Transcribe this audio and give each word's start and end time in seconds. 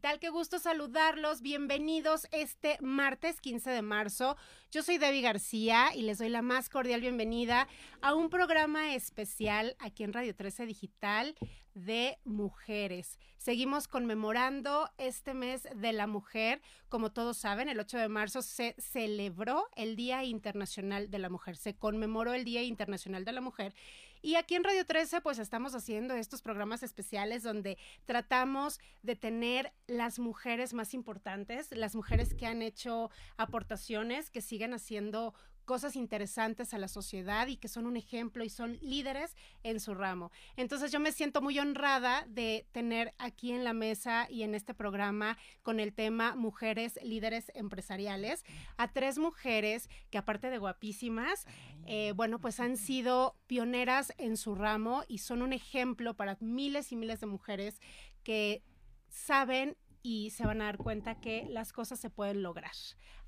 Qué 0.00 0.30
gusto 0.30 0.58
saludarlos. 0.58 1.42
Bienvenidos 1.42 2.26
este 2.32 2.78
martes 2.80 3.40
15 3.40 3.70
de 3.70 3.82
marzo. 3.82 4.36
Yo 4.70 4.82
soy 4.82 4.96
Debbie 4.96 5.20
García 5.20 5.94
y 5.94 6.02
les 6.02 6.18
doy 6.18 6.30
la 6.30 6.40
más 6.40 6.70
cordial 6.70 7.02
bienvenida 7.02 7.68
a 8.00 8.14
un 8.14 8.30
programa 8.30 8.94
especial 8.94 9.76
aquí 9.78 10.02
en 10.02 10.14
Radio 10.14 10.34
13 10.34 10.64
Digital 10.64 11.36
de 11.74 12.18
mujeres. 12.24 13.18
Seguimos 13.36 13.88
conmemorando 13.88 14.90
este 14.96 15.34
mes 15.34 15.68
de 15.74 15.92
la 15.92 16.06
mujer. 16.06 16.62
Como 16.88 17.12
todos 17.12 17.36
saben, 17.36 17.68
el 17.68 17.78
8 17.78 17.98
de 17.98 18.08
marzo 18.08 18.42
se 18.42 18.74
celebró 18.78 19.68
el 19.76 19.96
Día 19.96 20.24
Internacional 20.24 21.10
de 21.10 21.18
la 21.18 21.28
Mujer, 21.28 21.56
se 21.56 21.76
conmemoró 21.76 22.32
el 22.32 22.44
Día 22.44 22.62
Internacional 22.62 23.24
de 23.24 23.32
la 23.32 23.40
Mujer. 23.42 23.74
Y 24.22 24.34
aquí 24.34 24.54
en 24.54 24.64
Radio 24.64 24.84
13, 24.84 25.22
pues 25.22 25.38
estamos 25.38 25.74
haciendo 25.74 26.14
estos 26.14 26.42
programas 26.42 26.82
especiales 26.82 27.42
donde 27.42 27.78
tratamos 28.04 28.78
de 29.02 29.16
tener 29.16 29.72
las 29.86 30.18
mujeres 30.18 30.74
más 30.74 30.92
importantes, 30.92 31.74
las 31.74 31.94
mujeres 31.94 32.34
que 32.34 32.46
han 32.46 32.60
hecho 32.60 33.10
aportaciones, 33.38 34.30
que 34.30 34.42
siguen 34.42 34.74
haciendo 34.74 35.32
cosas 35.70 35.94
interesantes 35.94 36.74
a 36.74 36.78
la 36.78 36.88
sociedad 36.88 37.46
y 37.46 37.56
que 37.56 37.68
son 37.68 37.86
un 37.86 37.96
ejemplo 37.96 38.42
y 38.42 38.50
son 38.50 38.76
líderes 38.82 39.36
en 39.62 39.78
su 39.78 39.94
ramo. 39.94 40.32
Entonces 40.56 40.90
yo 40.90 40.98
me 40.98 41.12
siento 41.12 41.42
muy 41.42 41.60
honrada 41.60 42.26
de 42.26 42.66
tener 42.72 43.14
aquí 43.18 43.52
en 43.52 43.62
la 43.62 43.72
mesa 43.72 44.26
y 44.28 44.42
en 44.42 44.56
este 44.56 44.74
programa 44.74 45.38
con 45.62 45.78
el 45.78 45.92
tema 45.92 46.34
Mujeres 46.34 46.98
Líderes 47.04 47.52
Empresariales 47.54 48.44
a 48.78 48.88
tres 48.88 49.18
mujeres 49.18 49.88
que 50.10 50.18
aparte 50.18 50.50
de 50.50 50.58
guapísimas, 50.58 51.46
eh, 51.86 52.14
bueno, 52.16 52.40
pues 52.40 52.58
han 52.58 52.76
sido 52.76 53.36
pioneras 53.46 54.12
en 54.18 54.36
su 54.36 54.56
ramo 54.56 55.04
y 55.06 55.18
son 55.18 55.40
un 55.40 55.52
ejemplo 55.52 56.14
para 56.14 56.36
miles 56.40 56.90
y 56.90 56.96
miles 56.96 57.20
de 57.20 57.28
mujeres 57.28 57.80
que 58.24 58.64
saben 59.08 59.76
y 60.02 60.30
se 60.30 60.46
van 60.46 60.62
a 60.62 60.66
dar 60.66 60.78
cuenta 60.78 61.20
que 61.20 61.46
las 61.50 61.72
cosas 61.72 62.00
se 62.00 62.10
pueden 62.10 62.42
lograr 62.42 62.72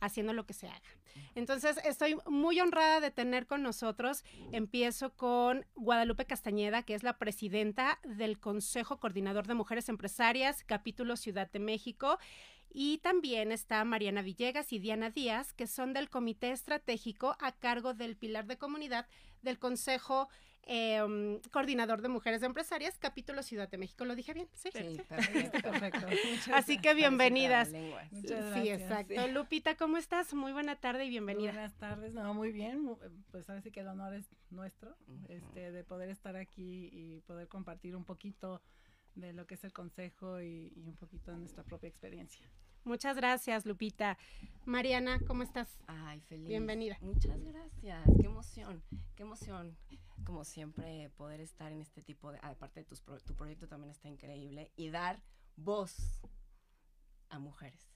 haciendo 0.01 0.33
lo 0.33 0.47
que 0.47 0.55
se 0.55 0.69
haga. 0.69 0.81
Entonces, 1.35 1.79
estoy 1.85 2.17
muy 2.27 2.61
honrada 2.61 3.01
de 3.01 3.11
tener 3.11 3.47
con 3.47 3.63
nosotros. 3.63 4.25
Empiezo 4.51 5.15
con 5.15 5.65
Guadalupe 5.75 6.25
Castañeda, 6.25 6.83
que 6.83 6.95
es 6.95 7.03
la 7.03 7.19
presidenta 7.19 7.99
del 8.03 8.39
Consejo 8.41 8.99
Coordinador 8.99 9.47
de 9.47 9.55
Mujeres 9.55 9.89
Empresarias, 9.89 10.65
capítulo 10.65 11.17
Ciudad 11.17 11.51
de 11.51 11.59
México. 11.59 12.19
Y 12.75 12.99
también 12.99 13.53
está 13.53 13.85
Mariana 13.85 14.23
Villegas 14.23 14.73
y 14.73 14.79
Diana 14.79 15.11
Díaz, 15.11 15.53
que 15.53 15.67
son 15.67 15.93
del 15.93 16.09
Comité 16.09 16.51
Estratégico 16.51 17.37
a 17.39 17.53
cargo 17.53 17.93
del 17.93 18.17
Pilar 18.17 18.47
de 18.47 18.57
Comunidad 18.57 19.07
del 19.43 19.59
Consejo 19.59 20.29
Em, 20.65 21.41
coordinador 21.51 22.03
de 22.03 22.09
mujeres 22.09 22.43
empresarias, 22.43 22.97
capítulo 22.97 23.43
Ciudad 23.43 23.69
de 23.69 23.79
México. 23.79 24.05
¿Lo 24.05 24.15
dije 24.15 24.33
bien? 24.33 24.49
Sí, 24.53 24.71
sí, 24.73 25.01
perfecto. 25.09 26.07
Así 26.55 26.79
que 26.79 26.95
bienvenidas. 26.95 27.69
Sí, 27.69 28.69
exacto. 28.69 29.27
Lupita, 29.29 29.77
¿cómo 29.77 29.97
estás? 29.97 30.33
Muy 30.35 30.53
buena 30.53 30.77
tarde 30.77 31.05
y 31.05 31.11
bienvenida. 31.11 31.53
buenas 31.53 31.75
tardes, 31.75 32.15
no, 32.15 32.33
muy 32.33 32.53
bien. 32.53 32.97
Pues 33.33 33.49
ahora 33.51 33.61
sí 33.61 33.73
que 33.73 33.81
el 33.81 33.89
honor 33.89 34.15
es 34.15 34.27
nuestro, 34.51 34.97
este, 35.29 35.73
de 35.73 35.83
poder 35.83 36.11
estar 36.11 36.37
aquí 36.37 36.89
y 36.93 37.21
poder 37.23 37.49
compartir 37.49 37.97
un 37.97 38.05
poquito 38.05 38.63
de 39.17 39.33
lo 39.33 39.47
que 39.47 39.55
es 39.55 39.65
el 39.65 39.73
consejo 39.73 40.41
y, 40.41 40.73
y 40.77 40.89
un 40.89 40.97
poquito 40.97 41.33
de 41.33 41.39
nuestra 41.39 41.65
propia 41.65 41.89
experiencia. 41.89 42.49
Muchas 42.85 43.17
gracias, 43.17 43.65
Lupita. 43.65 44.19
Mariana, 44.65 45.21
¿cómo 45.27 45.43
estás? 45.45 45.79
Ay, 45.87 46.21
feliz. 46.21 46.49
Bienvenida. 46.49 46.99
Muchas 47.01 47.41
gracias. 47.45 48.03
Qué 48.21 48.27
emoción, 48.27 48.83
qué 49.15 49.23
emoción. 49.23 49.77
Como 50.25 50.45
siempre, 50.45 51.11
poder 51.17 51.41
estar 51.41 51.71
en 51.73 51.81
este 51.81 52.03
tipo 52.03 52.33
de. 52.33 52.39
Aparte 52.43 52.85
de 52.85 53.21
tu 53.25 53.35
proyecto 53.35 53.69
también 53.69 53.91
está 53.91 54.09
increíble. 54.09 54.73
Y 54.77 54.91
dar 54.91 55.23
voz 55.57 56.21
a 57.29 57.39
mujeres. 57.39 57.92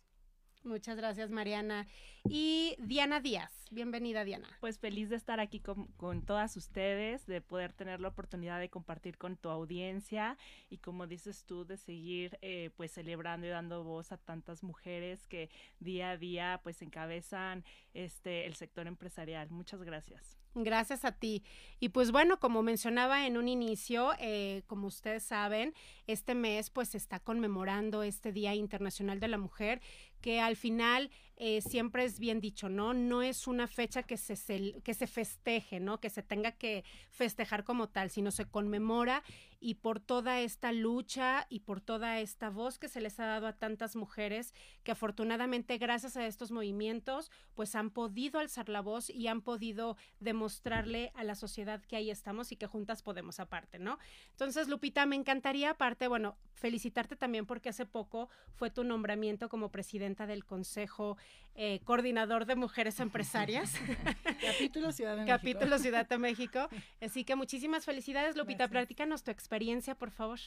Muchas 0.67 0.97
gracias, 0.97 1.31
Mariana. 1.31 1.87
Y 2.29 2.75
Diana 2.81 3.21
Díaz, 3.21 3.53
bienvenida, 3.71 4.25
Diana. 4.25 4.49
Pues 4.59 4.81
feliz 4.81 5.09
de 5.09 5.15
estar 5.15 5.39
aquí 5.39 5.61
con, 5.61 6.23
todas 6.23 6.57
ustedes, 6.57 7.25
de 7.27 7.41
poder 7.41 7.73
tener 7.73 8.01
la 8.01 8.09
oportunidad 8.09 8.59
de 8.59 8.69
compartir 8.69 9.17
con 9.17 9.37
tu 9.37 9.49
audiencia 9.49 10.37
y 10.69 10.79
como 10.79 11.07
dices 11.07 11.45
tú, 11.45 11.65
de 11.65 11.77
seguir 11.77 12.37
eh, 12.43 12.71
pues 12.77 12.91
celebrando 12.91 13.47
y 13.47 13.51
dando 13.51 13.85
voz 13.85 14.11
a 14.11 14.17
tantas 14.17 14.65
mujeres 14.65 15.29
que 15.29 15.51
día 15.79 16.11
a 16.11 16.17
día 16.17 16.61
pues 16.65 16.83
encabezan 16.83 17.65
este 17.95 18.47
el 18.47 18.57
sector 18.57 18.89
empresarial. 18.89 19.49
Muchas 19.51 19.85
gracias. 19.85 20.37
Gracias 20.59 21.05
a 21.05 21.13
ti. 21.13 21.45
Y 21.81 21.91
pues 21.91 22.11
bueno, 22.11 22.41
como 22.41 22.63
mencionaba 22.63 23.27
en 23.27 23.37
un 23.37 23.47
inicio, 23.47 24.13
eh, 24.19 24.63
como 24.67 24.87
ustedes 24.87 25.23
saben, 25.23 25.75
este 26.07 26.35
mes 26.35 26.71
pues 26.71 26.89
se 26.89 26.97
está 26.97 27.21
conmemorando 27.21 28.03
este 28.03 28.33
Día 28.33 28.55
Internacional 28.55 29.21
de 29.21 29.29
la 29.29 29.37
Mujer, 29.37 29.83
que 30.21 30.41
al 30.41 30.57
final 30.57 31.11
eh, 31.39 31.61
siempre 31.61 32.05
es 32.05 32.19
bien 32.19 32.41
dicho, 32.41 32.71
¿no? 32.71 32.95
No 32.95 33.23
es 33.23 33.47
una 33.47 33.67
fecha 33.67 34.03
que 34.03 34.17
se, 34.17 34.81
que 34.83 34.95
se 34.95 35.07
festeje, 35.07 35.81
¿no? 35.81 36.01
Que 36.01 36.09
se 36.09 36.23
tenga 36.23 36.53
que 36.53 36.83
festejar 37.11 37.63
como 37.63 37.91
tal, 37.91 38.11
sino 38.11 38.31
se 38.31 38.47
conmemora 38.47 39.23
y 39.61 39.75
por 39.75 40.01
toda 40.01 40.41
esta 40.41 40.73
lucha 40.73 41.47
y 41.51 41.61
por 41.61 41.81
toda 41.81 42.21
esta 42.21 42.51
voz 42.51 42.79
que 42.79 42.89
se 42.89 43.01
les 43.01 43.19
ha 43.21 43.27
dado 43.27 43.47
a 43.47 43.55
tantas 43.55 43.97
mujeres 43.97 44.55
que 44.83 44.93
afortunadamente 44.93 45.79
gracias 45.79 46.17
a 46.17 46.27
estos 46.27 46.51
movimientos 46.51 47.31
pues 47.55 47.75
han 47.75 47.91
podido 47.91 48.39
alzar 48.39 48.69
la 48.69 48.81
voz 48.81 49.11
y 49.11 49.29
han 49.29 49.41
podido 49.43 49.97
demostrarle 50.21 51.11
a 51.15 51.25
la 51.25 51.35
sociedad 51.35 51.83
que 51.83 51.97
ahí 51.97 52.11
estamos 52.11 52.53
y 52.53 52.57
que 52.57 52.67
juntas 52.67 53.03
podemos 53.03 53.41
aparte, 53.41 53.79
¿no? 53.79 53.99
Entonces, 54.31 54.69
Lupita, 54.69 55.05
me 55.07 55.17
encantaría 55.17 55.71
aparte, 55.71 56.09
bueno, 56.09 56.37
felicitarte 56.55 57.17
también 57.17 57.47
porque 57.47 57.69
hace 57.69 57.87
poco 57.87 58.29
fue 58.55 58.71
tu 58.71 58.85
nombramiento 58.85 59.49
como 59.49 59.71
presidenta 60.07 60.27
del 60.27 60.45
Consejo 60.45 61.17
eh, 61.57 61.81
coordinador 61.85 62.45
de 62.47 62.55
mujeres 62.55 63.01
empresarias. 63.01 63.75
Capítulo 64.41 64.93
Ciudad 64.93 65.17
de 65.17 65.23
México. 65.23 65.37
Capítulo 65.37 65.79
Ciudad 65.79 66.09
de 66.09 66.19
México. 66.19 66.69
Así 67.01 67.25
que 67.25 67.35
muchísimas 67.35 67.85
felicidades, 67.85 68.37
Lupita. 68.37 68.69
Platícanos 68.69 69.25
tu 69.25 69.33
experiencia, 69.33 69.97
por 69.97 70.11
favor. 70.11 70.39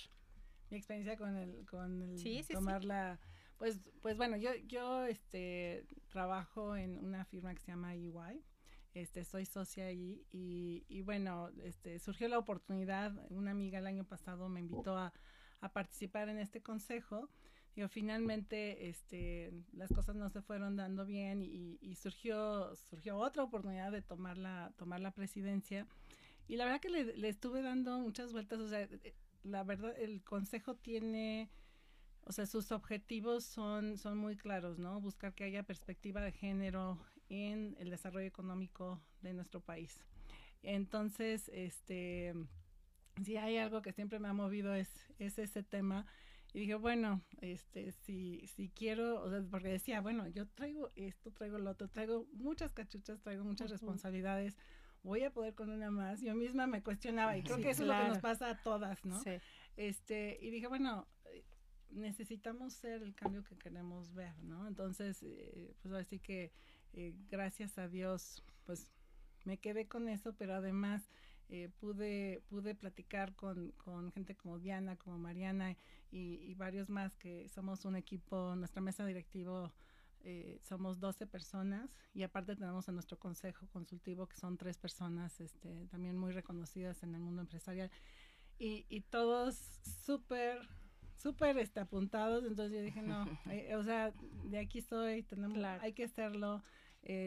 Mi 0.69 0.77
experiencia 0.77 1.17
con 1.17 1.35
el, 1.35 1.65
con 1.65 2.01
el 2.01 2.45
tomar 2.47 2.85
la... 2.85 3.19
Pues, 3.57 3.81
pues 4.01 4.15
bueno, 4.15 4.37
yo, 4.37 4.55
yo 4.67 5.03
este, 5.05 5.85
trabajo 6.07 6.77
en 6.77 6.97
una 6.97 7.25
firma 7.25 7.53
que 7.53 7.59
se 7.59 7.71
llama 7.71 7.95
EY. 7.95 8.41
Este, 8.93 9.25
soy 9.25 9.45
socia 9.45 9.87
ahí 9.87 10.23
y, 10.31 10.85
y 10.87 11.01
bueno, 11.01 11.49
este, 11.63 11.99
surgió 11.99 12.29
la 12.29 12.39
oportunidad, 12.39 13.13
una 13.29 13.51
amiga 13.51 13.79
el 13.79 13.87
año 13.87 14.05
pasado 14.05 14.47
me 14.47 14.61
invitó 14.61 14.97
a, 14.97 15.13
a 15.59 15.69
participar 15.73 16.29
en 16.29 16.39
este 16.39 16.61
consejo 16.61 17.29
finalmente 17.88 18.90
este, 18.90 19.51
las 19.72 19.90
cosas 19.94 20.16
no 20.16 20.29
se 20.29 20.41
fueron 20.41 20.75
dando 20.75 21.06
bien 21.06 21.41
y, 21.44 21.95
surgió, 21.95 22.75
surgió 22.75 23.17
otra 23.17 23.44
oportunidad 23.44 23.91
de 23.91 24.01
tomar 24.01 24.38
la, 24.38 24.73
tomar 24.78 25.00
la 25.00 25.12
presidencia. 25.12 25.88
Y 26.47 26.57
la 26.57 26.66
verdad 26.66 26.81
que 26.81 26.89
le, 26.89 27.29
estuve 27.29 27.62
dando 27.62 28.00
muchas 28.00 28.34
vueltas, 28.34 28.59
o 28.59 28.68
sea, 28.68 28.81
eh, 28.81 29.13
la 29.44 29.63
verdad, 29.63 29.94
el 30.00 30.23
consejo 30.23 30.75
tiene, 30.75 31.50
o 32.25 32.31
sea, 32.31 32.45
sus 32.47 32.72
objetivos 32.72 33.45
son, 33.45 33.97
son 33.97 34.18
muy 34.18 34.35
claros, 34.35 34.79
¿no? 34.79 35.00
Buscar 35.00 35.34
que 35.34 35.44
haya 35.44 35.63
perspectiva 35.63 36.22
de 36.22 36.31
género 36.31 37.00
en 37.29 37.75
el 37.79 37.89
desarrollo 37.91 38.28
económico 38.28 39.00
de 39.22 39.34
nuestro 39.34 39.62
país. 39.62 40.03
Entonces, 40.63 41.50
este, 41.53 42.34
si 43.23 43.38
hay 43.38 43.57
algo 43.57 43.81
que 43.81 43.94
siempre 43.94 44.19
me 44.19 44.28
ha 44.28 44.34
movido 44.34 44.73
es, 44.73 44.89
es 45.19 45.39
ese 45.39 45.63
tema 45.63 46.06
y 46.53 46.61
dije, 46.61 46.75
bueno, 46.75 47.21
este, 47.41 47.91
si, 47.91 48.45
si 48.47 48.69
quiero, 48.69 49.21
o 49.21 49.29
sea, 49.29 49.43
porque 49.49 49.67
decía, 49.67 50.01
bueno, 50.01 50.27
yo 50.27 50.47
traigo 50.47 50.89
esto, 50.95 51.31
traigo 51.31 51.57
lo 51.59 51.71
otro, 51.71 51.89
traigo 51.89 52.25
muchas 52.33 52.73
cachuchas, 52.73 53.21
traigo 53.21 53.43
muchas 53.43 53.69
responsabilidades, 53.69 54.57
voy 55.03 55.23
a 55.23 55.31
poder 55.31 55.53
con 55.53 55.69
una 55.69 55.91
más. 55.91 56.21
Yo 56.21 56.33
misma 56.35 56.65
me 56.65 56.81
cuestionaba 56.81 57.38
y 57.38 57.43
creo 57.43 57.57
que 57.57 57.69
eso 57.69 57.83
es 57.83 57.89
lo 57.89 57.97
que 57.97 58.09
nos 58.09 58.19
pasa 58.19 58.49
a 58.49 58.61
todas, 58.61 59.05
¿no? 59.05 59.21
Sí. 59.21 59.31
Este, 59.77 60.38
y 60.41 60.49
dije, 60.49 60.67
bueno, 60.67 61.07
necesitamos 61.91 62.73
ser 62.73 63.03
el 63.03 63.15
cambio 63.15 63.43
que 63.43 63.57
queremos 63.57 64.13
ver, 64.13 64.38
¿no? 64.44 64.68
Entonces, 64.68 65.21
eh, 65.24 65.75
pues 65.81 65.94
así 65.94 66.19
que 66.19 66.51
eh, 66.94 67.15
gracias 67.29 67.77
a 67.77 67.88
Dios, 67.88 68.44
pues 68.65 68.91
me 69.45 69.57
quedé 69.57 69.88
con 69.88 70.09
eso, 70.09 70.33
pero 70.35 70.56
además 70.56 71.09
eh, 71.51 71.69
pude, 71.80 72.44
pude 72.48 72.75
platicar 72.75 73.36
con, 73.36 73.72
con, 73.72 74.12
gente 74.12 74.36
como 74.36 74.60
Diana, 74.60 74.96
como 74.98 75.18
Mariana 75.18 75.75
y, 76.12 76.54
varios 76.54 76.90
más 76.90 77.16
que 77.16 77.50
somos 77.50 77.86
un 77.86 77.96
equipo, 77.96 78.56
nuestra 78.56 78.81
mesa 78.81 79.04
directiva 79.04 79.74
eh, 80.22 80.60
somos 80.62 81.00
12 81.00 81.25
personas 81.25 81.90
y 82.13 82.22
aparte 82.22 82.56
tenemos 82.56 82.88
a 82.88 82.92
nuestro 82.92 83.18
consejo 83.18 83.66
consultivo 83.68 84.28
que 84.28 84.38
son 84.38 84.57
tres 84.57 84.78
personas 84.78 85.40
este, 85.42 85.88
también 85.88 86.16
muy 86.18 86.34
reconocidas 86.34 87.01
en 87.01 87.16
el 87.16 87.22
mundo 87.22 87.42
empresarial. 87.42 87.90
Y, 88.60 88.86
y 88.88 89.01
todos 89.01 89.56
súper 90.06 90.60
súper 91.18 91.57
este, 91.57 91.80
apuntados. 91.80 92.46
Entonces 92.46 92.78
yo 92.78 92.84
dije 92.84 93.01
no 93.01 93.25
eh, 93.50 93.75
o 93.75 93.84
sea 93.84 94.13
de 94.44 94.60
aquí 94.60 94.80
estoy 94.80 95.24
tenemos 95.24 95.57
hay 95.81 95.94
que 95.94 96.04
hacerlo 96.04 96.62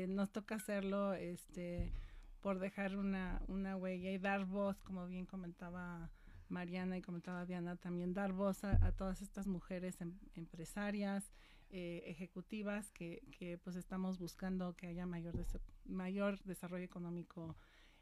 nos 0.06 0.30
toca 0.30 0.56
hacerlo 0.56 1.14
este 1.14 1.90
por 2.42 2.58
dejar 2.58 2.96
una, 2.96 3.40
una 3.46 3.76
huella 3.76 4.10
y 4.10 4.18
dar 4.18 4.44
voz, 4.44 4.82
como 4.82 5.06
bien 5.06 5.24
comentaba 5.24 6.10
Mariana 6.48 6.98
y 6.98 7.02
comentaba 7.02 7.46
Diana, 7.46 7.76
también 7.76 8.12
dar 8.12 8.32
voz 8.32 8.64
a, 8.64 8.92
todas 8.92 9.22
estas 9.22 9.46
mujeres 9.46 10.00
em, 10.00 10.18
empresarias, 10.34 11.32
eh, 11.70 12.02
ejecutivas 12.06 12.90
que, 12.90 13.22
que, 13.38 13.56
pues 13.56 13.76
estamos 13.76 14.18
buscando 14.18 14.76
que 14.76 14.88
haya 14.88 15.06
mayor, 15.06 15.34
mayor 15.86 16.42
desarrollo 16.42 16.84
económico 16.84 17.56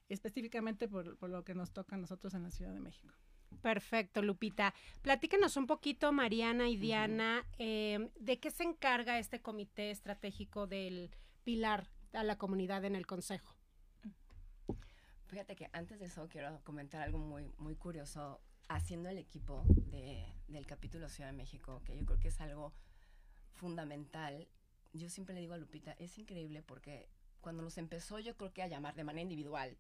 específicamente 0.09 0.89
por, 0.89 1.17
por, 1.19 1.31
lo 1.31 1.45
que 1.45 1.55
nos 1.55 1.71
toca 1.71 1.95
a 1.95 1.99
nosotros 1.99 2.35
en 2.35 2.43
la 2.43 2.51
Ciudad 2.51 2.73
de 2.73 2.81
México. 2.81 3.15
Perfecto, 3.63 4.23
Lupita. 4.23 4.75
Platícanos 5.03 5.57
un 5.57 5.67
poquito, 5.67 6.13
Mariana 6.13 6.69
y 6.69 6.77
Diana, 6.77 7.47
em, 7.59 8.09
de 8.19 8.41
qué 8.41 8.51
se 8.51 8.65
encarga 8.65 9.19
este 9.19 9.41
comité 9.41 9.91
estratégico 9.91 10.67
del 10.67 11.11
pilar 11.45 11.89
a 12.13 12.25
la 12.25 12.39
comunidad 12.39 12.85
en 12.85 12.97
el 12.97 13.07
Consejo. 13.07 13.60
Fíjate 15.31 15.55
que 15.55 15.71
antes 15.73 16.01
de 16.01 16.07
eso 16.07 16.29
quiero 16.29 16.61
comentar 16.65 17.03
algo 17.03 17.19
muy, 17.19 17.55
muy 17.57 17.77
curioso. 17.77 18.41
Haciendo 18.67 19.09
el 19.09 19.19
equipo 19.19 19.63
de, 19.69 20.27
del 20.49 20.67
capítulo 20.67 21.09
Ciudad 21.09 21.31
de 21.31 21.37
México, 21.37 21.83
que 21.85 21.97
yo 21.97 22.05
creo 22.05 22.19
que 22.19 22.29
es 22.29 22.41
algo 22.41 22.73
fundamental. 23.53 24.49
Yo 24.93 25.09
siempre 25.09 25.35
le 25.35 25.41
digo 25.41 25.55
a 25.55 25.59
Lupita, 25.59 25.93
es 25.93 26.19
increíble 26.19 26.63
porque 26.63 27.09
cuando 27.41 27.63
nos 27.63 27.79
empezó 27.79 28.19
yo 28.19 28.37
creo 28.37 28.53
que 28.53 28.63
a 28.63 28.67
llamar 28.67 28.97
de 28.97 29.05
manera 29.05 29.23
individual 29.23 29.79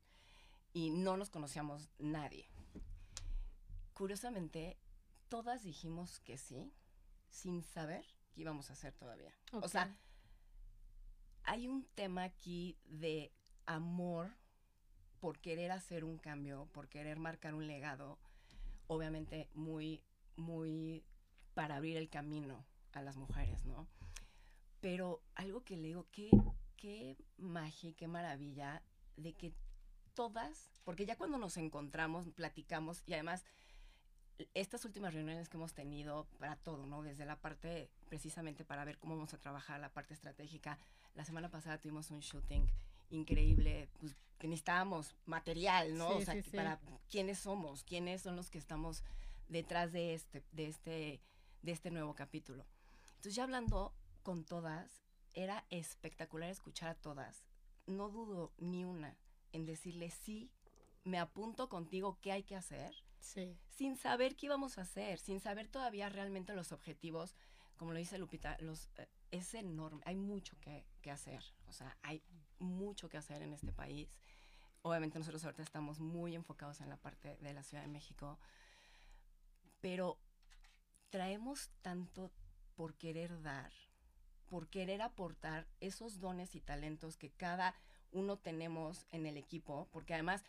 y 0.72 0.90
no 0.90 1.16
nos 1.16 1.30
conocíamos 1.30 1.88
nadie. 1.98 2.48
Curiosamente, 3.92 4.78
todas 5.28 5.64
dijimos 5.64 6.20
que 6.20 6.38
sí, 6.38 6.72
sin 7.28 7.64
saber 7.64 8.04
qué 8.32 8.42
íbamos 8.42 8.70
a 8.70 8.74
hacer 8.74 8.94
todavía. 8.94 9.34
O 9.52 9.68
sea, 9.68 9.96
hay 11.42 11.66
un 11.66 11.86
tema 11.94 12.22
aquí 12.22 12.78
de 12.84 13.32
amor 13.66 14.39
por 15.20 15.38
querer 15.38 15.70
hacer 15.70 16.04
un 16.04 16.18
cambio, 16.18 16.68
por 16.72 16.88
querer 16.88 17.18
marcar 17.18 17.54
un 17.54 17.66
legado, 17.66 18.18
obviamente 18.86 19.48
muy, 19.54 20.02
muy 20.36 21.04
para 21.54 21.76
abrir 21.76 21.96
el 21.96 22.08
camino 22.08 22.64
a 22.92 23.02
las 23.02 23.16
mujeres, 23.16 23.64
¿no? 23.64 23.86
Pero 24.80 25.22
algo 25.34 25.62
que 25.62 25.76
le 25.76 25.88
digo, 25.88 26.06
qué, 26.10 26.30
qué 26.76 27.16
magia, 27.36 27.92
qué 27.94 28.08
maravilla 28.08 28.82
de 29.16 29.34
que 29.34 29.52
todas, 30.14 30.70
porque 30.84 31.06
ya 31.06 31.16
cuando 31.16 31.38
nos 31.38 31.56
encontramos, 31.58 32.26
platicamos 32.30 33.02
y 33.06 33.12
además 33.12 33.44
estas 34.54 34.84
últimas 34.86 35.12
reuniones 35.12 35.48
que 35.48 35.58
hemos 35.58 35.74
tenido 35.74 36.26
para 36.38 36.56
todo, 36.56 36.86
¿no? 36.86 37.02
Desde 37.02 37.26
la 37.26 37.36
parte 37.36 37.90
precisamente 38.08 38.64
para 38.64 38.84
ver 38.84 38.98
cómo 38.98 39.16
vamos 39.16 39.34
a 39.34 39.38
trabajar 39.38 39.78
la 39.80 39.92
parte 39.92 40.14
estratégica. 40.14 40.78
La 41.14 41.26
semana 41.26 41.50
pasada 41.50 41.78
tuvimos 41.78 42.10
un 42.10 42.20
shooting 42.20 42.66
increíble, 43.10 43.88
pues 43.98 44.14
que 44.38 44.48
necesitábamos 44.48 45.14
material, 45.26 45.98
¿no? 45.98 46.16
o 46.16 46.20
sea, 46.22 46.34
para 46.54 46.80
quiénes 47.10 47.38
somos, 47.38 47.84
quiénes 47.84 48.22
son 48.22 48.36
los 48.36 48.50
que 48.50 48.58
estamos 48.58 49.04
detrás 49.48 49.92
de 49.92 50.14
este, 50.14 50.42
de 50.52 50.66
este, 50.66 51.20
de 51.62 51.72
este 51.72 51.90
nuevo 51.90 52.14
capítulo. 52.14 52.64
Entonces 53.10 53.34
ya 53.34 53.42
hablando 53.42 53.92
con 54.22 54.44
todas, 54.44 55.02
era 55.34 55.66
espectacular 55.68 56.48
escuchar 56.48 56.88
a 56.88 56.94
todas. 56.94 57.44
No 57.86 58.08
dudo 58.08 58.52
ni 58.56 58.84
una 58.84 59.16
en 59.52 59.66
decirle 59.66 60.10
sí, 60.10 60.50
me 61.04 61.18
apunto 61.18 61.68
contigo 61.68 62.18
qué 62.20 62.32
hay 62.32 62.42
que 62.42 62.56
hacer. 62.56 62.94
Sí. 63.20 63.58
Sin 63.68 63.96
saber 63.96 64.36
qué 64.36 64.46
íbamos 64.46 64.78
a 64.78 64.82
hacer, 64.82 65.18
sin 65.18 65.40
saber 65.40 65.68
todavía 65.68 66.08
realmente 66.08 66.54
los 66.54 66.72
objetivos, 66.72 67.34
como 67.76 67.92
lo 67.92 67.98
dice 67.98 68.16
Lupita, 68.16 68.56
los, 68.60 68.88
eh, 68.96 69.08
es 69.30 69.52
enorme, 69.52 70.02
hay 70.06 70.16
mucho 70.16 70.58
que, 70.60 70.86
que, 71.02 71.10
hacer, 71.10 71.44
o 71.66 71.72
sea, 71.72 71.98
hay 72.02 72.22
mucho 72.60 73.08
que 73.08 73.16
hacer 73.16 73.42
en 73.42 73.52
este 73.52 73.72
país. 73.72 74.08
Obviamente 74.82 75.18
nosotros 75.18 75.44
ahorita 75.44 75.62
estamos 75.62 76.00
muy 76.00 76.34
enfocados 76.34 76.80
en 76.80 76.88
la 76.88 76.96
parte 76.96 77.36
de 77.36 77.52
la 77.52 77.62
Ciudad 77.62 77.82
de 77.82 77.88
México, 77.88 78.38
pero 79.80 80.16
traemos 81.10 81.70
tanto 81.82 82.30
por 82.76 82.94
querer 82.94 83.42
dar, 83.42 83.72
por 84.48 84.68
querer 84.68 85.02
aportar 85.02 85.66
esos 85.80 86.20
dones 86.20 86.54
y 86.54 86.60
talentos 86.60 87.16
que 87.16 87.30
cada 87.30 87.74
uno 88.12 88.38
tenemos 88.38 89.06
en 89.10 89.26
el 89.26 89.36
equipo, 89.36 89.88
porque 89.92 90.14
además 90.14 90.42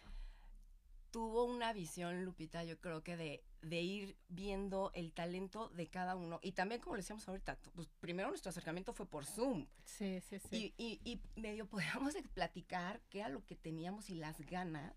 tuvo 1.11 1.43
una 1.43 1.73
visión, 1.73 2.23
Lupita, 2.23 2.63
yo 2.63 2.79
creo 2.79 3.03
que 3.03 3.17
de, 3.17 3.43
de 3.61 3.81
ir 3.81 4.17
viendo 4.27 4.91
el 4.95 5.13
talento 5.13 5.69
de 5.69 5.87
cada 5.87 6.15
uno. 6.15 6.39
Y 6.41 6.53
también, 6.53 6.81
como 6.81 6.95
le 6.95 7.01
decíamos 7.01 7.27
ahorita, 7.27 7.57
pues 7.75 7.87
primero 7.99 8.29
nuestro 8.29 8.49
acercamiento 8.49 8.93
fue 8.93 9.05
por 9.05 9.25
Zoom. 9.25 9.67
Sí, 9.85 10.19
sí, 10.21 10.39
sí. 10.39 10.73
Y, 10.77 10.99
y, 11.03 11.11
y 11.11 11.39
medio 11.39 11.65
podíamos 11.69 12.15
platicar 12.33 13.01
qué 13.09 13.19
era 13.19 13.29
lo 13.29 13.45
que 13.45 13.55
teníamos 13.55 14.09
y 14.09 14.15
las 14.15 14.41
ganas 14.41 14.95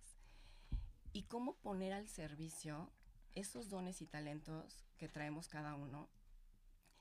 y 1.13 1.25
cómo 1.25 1.57
poner 1.57 1.93
al 1.93 2.09
servicio 2.09 2.91
esos 3.35 3.69
dones 3.69 4.01
y 4.01 4.07
talentos 4.07 4.85
que 4.97 5.09
traemos 5.09 5.49
cada 5.49 5.75
uno. 5.75 6.09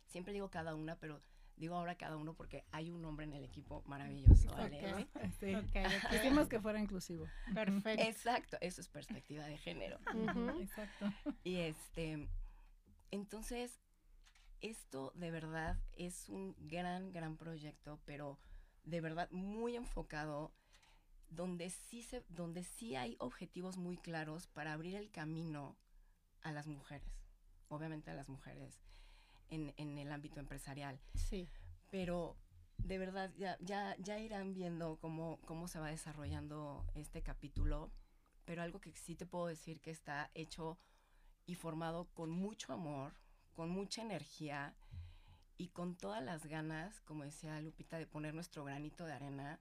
Siempre 0.07 0.33
digo 0.33 0.49
cada 0.49 0.75
una, 0.75 0.99
pero 0.99 1.21
digo 1.57 1.75
ahora 1.75 1.95
cada 1.95 2.17
uno 2.17 2.33
porque 2.33 2.65
hay 2.71 2.91
un 2.91 3.03
hombre 3.05 3.25
en 3.25 3.33
el 3.33 3.43
equipo 3.43 3.83
maravilloso. 3.85 4.49
¿vale? 4.51 5.07
Sí. 5.39 5.53
Quisimos 6.11 6.47
que 6.47 6.59
fuera 6.59 6.79
inclusivo. 6.79 7.27
Perfecto. 7.53 8.03
Exacto, 8.03 8.57
eso 8.61 8.81
es 8.81 8.87
perspectiva 8.87 9.45
de 9.45 9.57
género. 9.57 9.99
Exacto. 10.59 11.11
Y 11.43 11.57
este, 11.57 12.27
entonces, 13.11 13.79
esto 14.61 15.11
de 15.15 15.31
verdad 15.31 15.77
es 15.93 16.29
un 16.29 16.55
gran, 16.59 17.11
gran 17.11 17.37
proyecto, 17.37 17.99
pero 18.05 18.39
de 18.83 19.01
verdad 19.01 19.29
muy 19.31 19.75
enfocado 19.75 20.53
donde 21.29 21.69
sí 21.69 22.03
se, 22.03 22.23
donde 22.29 22.63
sí 22.63 22.95
hay 22.95 23.15
objetivos 23.19 23.77
muy 23.77 23.97
claros 23.97 24.47
para 24.47 24.73
abrir 24.73 24.95
el 24.95 25.09
camino 25.09 25.75
a 26.41 26.51
las 26.51 26.67
mujeres, 26.67 27.11
obviamente 27.69 28.11
a 28.11 28.13
las 28.13 28.29
mujeres 28.29 28.83
en, 29.49 29.73
en 29.77 29.97
el 29.97 30.11
ámbito 30.11 30.39
empresarial. 30.39 30.99
Sí. 31.13 31.47
Pero 31.89 32.35
de 32.77 32.97
verdad 32.97 33.31
ya, 33.37 33.57
ya, 33.61 33.95
ya 33.99 34.19
irán 34.19 34.53
viendo 34.53 34.97
cómo, 34.97 35.39
cómo 35.45 35.67
se 35.67 35.79
va 35.79 35.89
desarrollando 35.89 36.85
este 36.95 37.21
capítulo, 37.21 37.91
pero 38.45 38.61
algo 38.61 38.81
que 38.81 38.93
sí 38.93 39.15
te 39.15 39.25
puedo 39.25 39.47
decir 39.47 39.79
que 39.79 39.91
está 39.91 40.29
hecho 40.33 40.77
y 41.45 41.55
formado 41.55 42.05
con 42.13 42.29
mucho 42.29 42.73
amor, 42.73 43.13
con 43.53 43.69
mucha 43.69 44.01
energía 44.01 44.73
y 45.57 45.69
con 45.69 45.95
todas 45.95 46.23
las 46.23 46.45
ganas, 46.45 46.99
como 47.01 47.23
decía 47.23 47.59
Lupita, 47.61 47.97
de 47.97 48.07
poner 48.07 48.33
nuestro 48.33 48.63
granito 48.63 49.05
de 49.05 49.13
arena. 49.13 49.59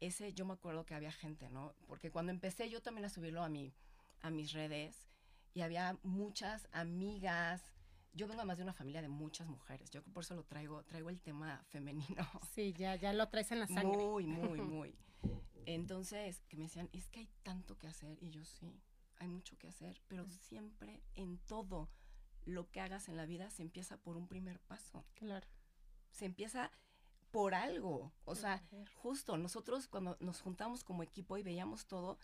Ese 0.00 0.32
yo 0.32 0.46
me 0.46 0.54
acuerdo 0.54 0.86
que 0.86 0.94
había 0.94 1.12
gente, 1.12 1.50
¿no? 1.50 1.74
Porque 1.86 2.10
cuando 2.10 2.32
empecé 2.32 2.70
yo 2.70 2.80
también 2.80 3.04
a 3.04 3.10
subirlo 3.10 3.42
a 3.42 3.48
mi 3.48 3.74
a 4.22 4.30
mis 4.30 4.52
redes 4.52 4.96
y 5.54 5.62
había 5.62 5.98
muchas 6.02 6.68
amigas, 6.72 7.62
yo 8.12 8.26
vengo 8.26 8.40
además 8.40 8.58
de 8.58 8.64
una 8.64 8.72
familia 8.72 9.02
de 9.02 9.08
muchas 9.08 9.46
mujeres. 9.46 9.90
Yo 9.90 10.02
por 10.02 10.24
eso 10.24 10.34
lo 10.34 10.44
traigo, 10.44 10.82
traigo 10.84 11.10
el 11.10 11.20
tema 11.20 11.62
femenino. 11.68 12.26
Sí, 12.54 12.72
ya, 12.72 12.96
ya 12.96 13.12
lo 13.12 13.28
traes 13.28 13.52
en 13.52 13.60
la 13.60 13.66
sangre. 13.66 13.96
Muy, 13.96 14.26
muy, 14.26 14.60
muy. 14.60 14.94
Entonces, 15.66 16.42
que 16.48 16.56
me 16.56 16.64
decían, 16.64 16.88
es 16.92 17.08
que 17.10 17.20
hay 17.20 17.28
tanto 17.42 17.78
que 17.78 17.86
hacer. 17.86 18.18
Y 18.20 18.30
yo 18.30 18.44
sí, 18.44 18.80
hay 19.18 19.28
mucho 19.28 19.56
que 19.58 19.68
hacer, 19.68 20.00
pero 20.08 20.28
siempre 20.30 21.02
en 21.14 21.38
todo 21.38 21.88
lo 22.44 22.70
que 22.70 22.80
hagas 22.80 23.08
en 23.08 23.16
la 23.16 23.26
vida 23.26 23.50
se 23.50 23.62
empieza 23.62 23.96
por 23.98 24.16
un 24.16 24.26
primer 24.26 24.58
paso. 24.60 25.04
Claro. 25.14 25.46
Se 26.10 26.24
empieza 26.24 26.70
por 27.30 27.54
algo. 27.54 28.12
O 28.24 28.34
sea, 28.34 28.62
justo 28.96 29.36
nosotros 29.36 29.86
cuando 29.88 30.16
nos 30.20 30.40
juntamos 30.40 30.84
como 30.84 31.02
equipo 31.02 31.38
y 31.38 31.42
veíamos 31.42 31.86
todo, 31.86 32.18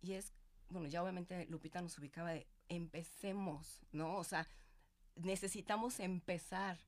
y 0.00 0.14
es, 0.14 0.32
bueno, 0.68 0.88
ya 0.88 1.02
obviamente 1.02 1.46
Lupita 1.46 1.80
nos 1.80 1.96
ubicaba 1.98 2.30
de 2.30 2.48
empecemos, 2.68 3.80
¿no? 3.92 4.16
O 4.16 4.24
sea, 4.24 4.48
necesitamos 5.16 6.00
empezar. 6.00 6.78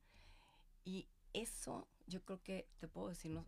Y 0.84 1.08
eso 1.32 1.88
yo 2.06 2.24
creo 2.24 2.42
que, 2.42 2.68
te 2.78 2.88
puedo 2.88 3.08
decir, 3.08 3.30
nos, 3.30 3.46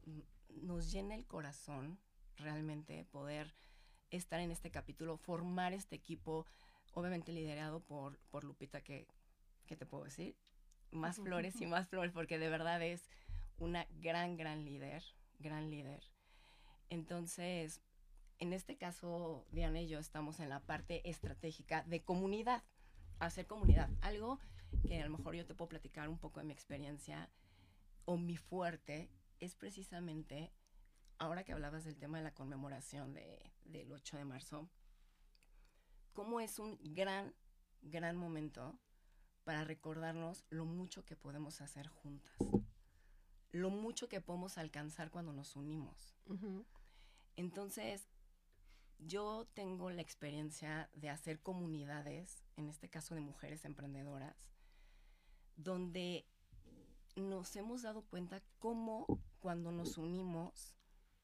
nos 0.49 0.91
llena 0.91 1.15
el 1.15 1.27
corazón 1.27 1.99
realmente 2.37 3.05
poder 3.05 3.55
estar 4.11 4.41
en 4.41 4.51
este 4.51 4.71
capítulo, 4.71 5.17
formar 5.17 5.73
este 5.73 5.97
equipo, 5.97 6.47
obviamente 6.93 7.33
liderado 7.33 7.81
por, 7.81 8.19
por 8.31 8.45
Lupita, 8.45 8.81
que, 8.83 9.07
¿qué 9.67 9.77
te 9.77 9.87
puedo 9.87 10.05
decir? 10.05 10.37
Más 10.91 11.17
flores 11.17 11.61
y 11.61 11.67
más 11.67 11.89
flores, 11.89 12.13
porque 12.13 12.39
de 12.39 12.49
verdad 12.49 12.83
es 12.83 13.03
una 13.59 13.87
gran, 14.01 14.37
gran 14.37 14.65
líder, 14.65 15.03
gran 15.39 15.71
líder. 15.71 16.03
Entonces, 16.89 17.81
en 18.39 18.53
este 18.53 18.77
caso, 18.77 19.45
Diana 19.51 19.81
y 19.81 19.89
yo 19.89 19.99
estamos 19.99 20.41
en 20.41 20.49
la 20.49 20.61
parte 20.61 21.09
estratégica 21.09 21.83
de 21.85 22.03
comunidad, 22.03 22.63
hacer 23.19 23.47
comunidad, 23.47 23.91
algo 24.03 24.39
que 24.87 25.01
a 25.01 25.07
lo 25.07 25.17
mejor 25.17 25.35
yo 25.35 25.47
te 25.47 25.55
puedo 25.55 25.69
platicar 25.69 26.09
un 26.09 26.19
poco 26.19 26.41
de 26.41 26.47
mi 26.47 26.53
experiencia 26.53 27.31
o 28.05 28.17
mi 28.17 28.37
fuerte 28.37 29.11
es 29.41 29.55
precisamente, 29.55 30.53
ahora 31.19 31.45
que 31.45 31.53
hablabas 31.53 31.85
del 31.85 31.97
tema 31.97 32.19
de 32.19 32.25
la 32.25 32.35
conmemoración 32.35 33.13
de, 33.15 33.53
del 33.65 33.93
8 33.93 34.17
de 34.17 34.25
marzo, 34.25 34.71
cómo 36.13 36.41
es 36.41 36.59
un 36.59 36.79
gran, 36.83 37.35
gran 37.83 38.17
momento 38.17 38.79
para 39.45 39.65
recordarnos 39.65 40.45
lo 40.51 40.65
mucho 40.65 41.05
que 41.05 41.17
podemos 41.17 41.61
hacer 41.61 41.89
juntas, 41.89 42.37
lo 43.53 43.71
mucho 43.71 44.09
que 44.09 44.21
podemos 44.21 44.59
alcanzar 44.59 45.11
cuando 45.11 45.33
nos 45.33 45.57
unimos. 45.57 46.17
Entonces, 47.37 48.09
yo 48.99 49.47
tengo 49.55 49.91
la 49.91 50.03
experiencia 50.03 50.91
de 50.95 51.11
hacer 51.11 51.41
comunidades, 51.41 52.43
en 52.57 52.69
este 52.69 52.89
caso 52.89 53.15
de 53.15 53.21
mujeres 53.21 53.65
emprendedoras, 53.65 54.49
donde 55.57 56.27
nos 57.17 57.57
hemos 57.57 57.83
dado 57.83 58.03
cuenta 58.03 58.43
cómo 58.59 59.07
cuando 59.41 59.73
nos 59.73 59.99
unimos, 59.99 60.77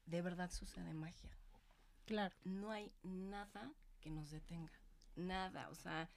de 0.07 0.23
verdad 0.23 0.51
sucede 0.51 0.95
magia. 0.95 1.31
Claro. 2.07 2.35
No 2.45 2.71
hay 2.71 2.93
nada 3.03 3.73
que 4.01 4.11
nos 4.11 4.31
detenga, 4.31 4.73
nada, 5.15 5.69
o 5.71 5.75
sea, 5.75 6.11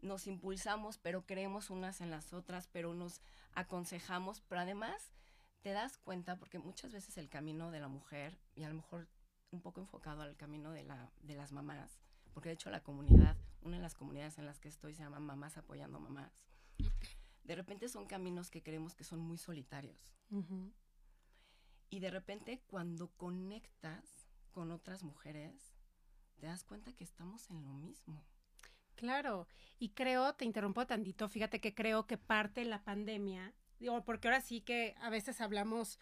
nos 0.00 0.26
impulsamos, 0.26 0.98
pero 0.98 1.26
creemos 1.26 1.70
unas 1.70 2.00
en 2.00 2.10
las 2.10 2.32
otras, 2.32 2.68
pero 2.68 2.94
nos 2.94 3.20
aconsejamos, 3.54 4.40
pero 4.40 4.62
además 4.62 5.12
te 5.60 5.70
das 5.70 5.98
cuenta, 5.98 6.36
porque 6.36 6.58
muchas 6.58 6.92
veces 6.92 7.18
el 7.18 7.28
camino 7.28 7.70
de 7.70 7.80
la 7.80 7.88
mujer, 7.88 8.38
y 8.54 8.64
a 8.64 8.68
lo 8.68 8.74
mejor 8.74 9.08
un 9.50 9.60
poco 9.60 9.80
enfocado 9.80 10.22
al 10.22 10.36
camino 10.36 10.72
de, 10.72 10.82
la, 10.84 11.12
de 11.20 11.36
las 11.36 11.52
mamás, 11.52 11.98
porque 12.32 12.48
de 12.48 12.54
hecho 12.54 12.70
la 12.70 12.82
comunidad, 12.82 13.36
una 13.60 13.76
de 13.76 13.82
las 13.82 13.94
comunidades 13.94 14.38
en 14.38 14.46
las 14.46 14.58
que 14.58 14.68
estoy 14.68 14.94
se 14.94 15.02
llama 15.02 15.20
Mamás 15.20 15.56
Apoyando 15.56 16.00
Mamás. 16.00 16.44
De 17.44 17.54
repente 17.54 17.88
son 17.88 18.06
caminos 18.06 18.50
que 18.50 18.62
creemos 18.62 18.94
que 18.94 19.04
son 19.04 19.20
muy 19.20 19.38
solitarios. 19.38 20.14
Y 21.90 22.00
de 22.00 22.10
repente 22.10 22.62
cuando 22.66 23.08
conectas 23.16 24.28
con 24.50 24.70
otras 24.70 25.02
mujeres, 25.02 25.74
te 26.36 26.46
das 26.46 26.64
cuenta 26.64 26.92
que 26.92 27.04
estamos 27.04 27.50
en 27.50 27.62
lo 27.64 27.72
mismo. 27.72 28.24
Claro, 28.94 29.48
y 29.78 29.90
creo, 29.90 30.34
te 30.34 30.44
interrumpo 30.44 30.86
tantito, 30.86 31.28
fíjate 31.28 31.60
que 31.60 31.74
creo 31.74 32.06
que 32.06 32.18
parte 32.18 32.60
de 32.60 32.66
la 32.66 32.84
pandemia, 32.84 33.52
digo, 33.78 34.04
porque 34.04 34.28
ahora 34.28 34.40
sí 34.40 34.60
que 34.60 34.94
a 35.00 35.10
veces 35.10 35.40
hablamos 35.40 35.98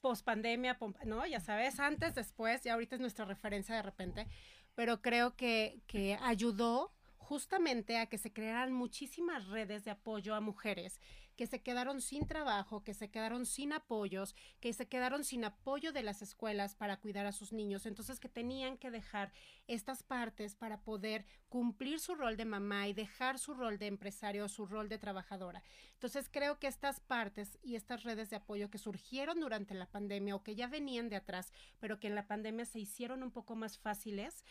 post 0.00 0.24
pandemia, 0.24 0.78
¿no? 1.04 1.26
Ya 1.26 1.40
sabes, 1.40 1.78
antes, 1.78 2.14
después, 2.14 2.62
ya 2.62 2.74
ahorita 2.74 2.96
es 2.96 3.00
nuestra 3.00 3.24
referencia 3.24 3.74
de 3.74 3.82
repente, 3.82 4.26
pero 4.74 5.00
creo 5.02 5.36
que, 5.36 5.82
que 5.86 6.18
ayudó 6.22 6.92
justamente 7.30 7.96
a 7.96 8.06
que 8.06 8.18
se 8.18 8.32
crearan 8.32 8.72
muchísimas 8.72 9.46
redes 9.46 9.84
de 9.84 9.92
apoyo 9.92 10.34
a 10.34 10.40
mujeres 10.40 11.00
que 11.40 11.46
se 11.46 11.62
quedaron 11.62 12.02
sin 12.02 12.26
trabajo, 12.26 12.84
que 12.84 12.92
se 12.92 13.10
quedaron 13.10 13.46
sin 13.46 13.72
apoyos, 13.72 14.36
que 14.60 14.74
se 14.74 14.88
quedaron 14.88 15.24
sin 15.24 15.46
apoyo 15.46 15.90
de 15.90 16.02
las 16.02 16.20
escuelas 16.20 16.74
para 16.74 16.98
cuidar 16.98 17.24
a 17.24 17.32
sus 17.32 17.54
niños, 17.54 17.86
entonces 17.86 18.20
que 18.20 18.28
tenían 18.28 18.76
que 18.76 18.90
dejar 18.90 19.32
estas 19.66 20.02
partes 20.02 20.54
para 20.54 20.82
poder 20.82 21.24
cumplir 21.48 21.98
su 21.98 22.14
rol 22.14 22.36
de 22.36 22.44
mamá 22.44 22.88
y 22.88 22.92
dejar 22.92 23.38
su 23.38 23.54
rol 23.54 23.78
de 23.78 23.86
empresario, 23.86 24.50
su 24.50 24.66
rol 24.66 24.90
de 24.90 24.98
trabajadora. 24.98 25.62
Entonces 25.94 26.28
creo 26.30 26.58
que 26.58 26.66
estas 26.66 27.00
partes 27.00 27.58
y 27.62 27.74
estas 27.74 28.02
redes 28.02 28.28
de 28.28 28.36
apoyo 28.36 28.70
que 28.70 28.76
surgieron 28.76 29.40
durante 29.40 29.72
la 29.72 29.86
pandemia 29.86 30.36
o 30.36 30.42
que 30.42 30.54
ya 30.54 30.66
venían 30.66 31.08
de 31.08 31.16
atrás, 31.16 31.54
pero 31.78 31.98
que 31.98 32.08
en 32.08 32.16
la 32.16 32.26
pandemia 32.26 32.66
se 32.66 32.80
hicieron 32.80 33.22
un 33.22 33.30
poco 33.30 33.56
más 33.56 33.78
fáciles, 33.78 34.44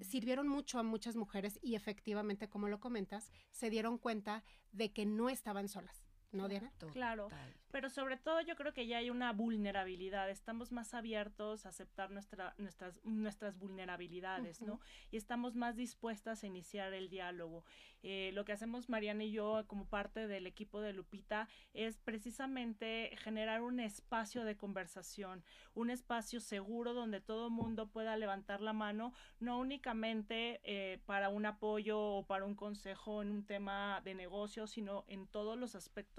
sirvieron 0.00 0.48
mucho 0.48 0.78
a 0.78 0.82
muchas 0.82 1.16
mujeres 1.16 1.58
y 1.62 1.74
efectivamente, 1.74 2.48
como 2.48 2.68
lo 2.68 2.80
comentas, 2.80 3.30
se 3.50 3.70
dieron 3.70 3.98
cuenta 3.98 4.44
de 4.72 4.92
que 4.92 5.06
no 5.06 5.28
estaban 5.28 5.68
solas. 5.68 6.05
¿No, 6.32 6.48
Diana? 6.48 6.70
Claro, 6.92 7.28
pero 7.70 7.90
sobre 7.90 8.16
todo 8.16 8.40
yo 8.40 8.56
creo 8.56 8.72
que 8.72 8.86
ya 8.86 8.98
hay 8.98 9.10
una 9.10 9.32
vulnerabilidad, 9.32 10.30
estamos 10.30 10.72
más 10.72 10.94
abiertos 10.94 11.66
a 11.66 11.70
aceptar 11.70 12.10
nuestra, 12.10 12.54
nuestras, 12.58 13.04
nuestras 13.04 13.58
vulnerabilidades, 13.58 14.62
¿no? 14.62 14.80
Y 15.10 15.16
estamos 15.16 15.54
más 15.56 15.76
dispuestas 15.76 16.42
a 16.42 16.46
iniciar 16.46 16.92
el 16.94 17.08
diálogo. 17.10 17.64
Eh, 18.02 18.30
lo 18.34 18.44
que 18.44 18.52
hacemos 18.52 18.88
Mariana 18.88 19.24
y 19.24 19.32
yo 19.32 19.64
como 19.66 19.86
parte 19.86 20.26
del 20.26 20.46
equipo 20.46 20.80
de 20.80 20.92
Lupita 20.92 21.48
es 21.74 21.96
precisamente 21.98 23.16
generar 23.18 23.62
un 23.62 23.80
espacio 23.80 24.44
de 24.44 24.56
conversación, 24.56 25.44
un 25.74 25.90
espacio 25.90 26.40
seguro 26.40 26.94
donde 26.94 27.20
todo 27.20 27.50
mundo 27.50 27.88
pueda 27.88 28.16
levantar 28.16 28.60
la 28.60 28.72
mano, 28.72 29.12
no 29.40 29.58
únicamente 29.58 30.60
eh, 30.64 30.98
para 31.04 31.28
un 31.28 31.46
apoyo 31.46 32.00
o 32.00 32.26
para 32.26 32.44
un 32.44 32.54
consejo 32.54 33.22
en 33.22 33.30
un 33.30 33.44
tema 33.44 34.00
de 34.04 34.14
negocio, 34.14 34.66
sino 34.66 35.04
en 35.08 35.26
todos 35.26 35.58
los 35.58 35.74
aspectos 35.74 36.15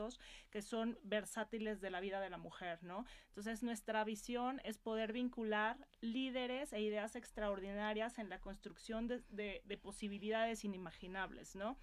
que 0.52 0.62
son 0.62 0.98
versátiles 1.04 1.82
de 1.82 1.90
la 1.90 2.00
vida 2.00 2.20
de 2.20 2.30
la 2.30 2.38
mujer, 2.38 2.84
¿no? 2.84 3.06
Entonces 3.30 3.64
nuestra 3.64 4.04
visión 4.04 4.62
es 4.64 4.78
poder 4.78 5.14
vincular 5.14 5.78
líderes 6.02 6.74
e 6.74 6.82
ideas 6.82 7.16
extraordinarias 7.16 8.20
en 8.20 8.30
la 8.30 8.40
construcción 8.40 9.08
de, 9.08 9.62
de 9.64 9.78
posibilidades 9.78 10.64
inimaginables, 10.64 11.56
¿no? 11.56 11.78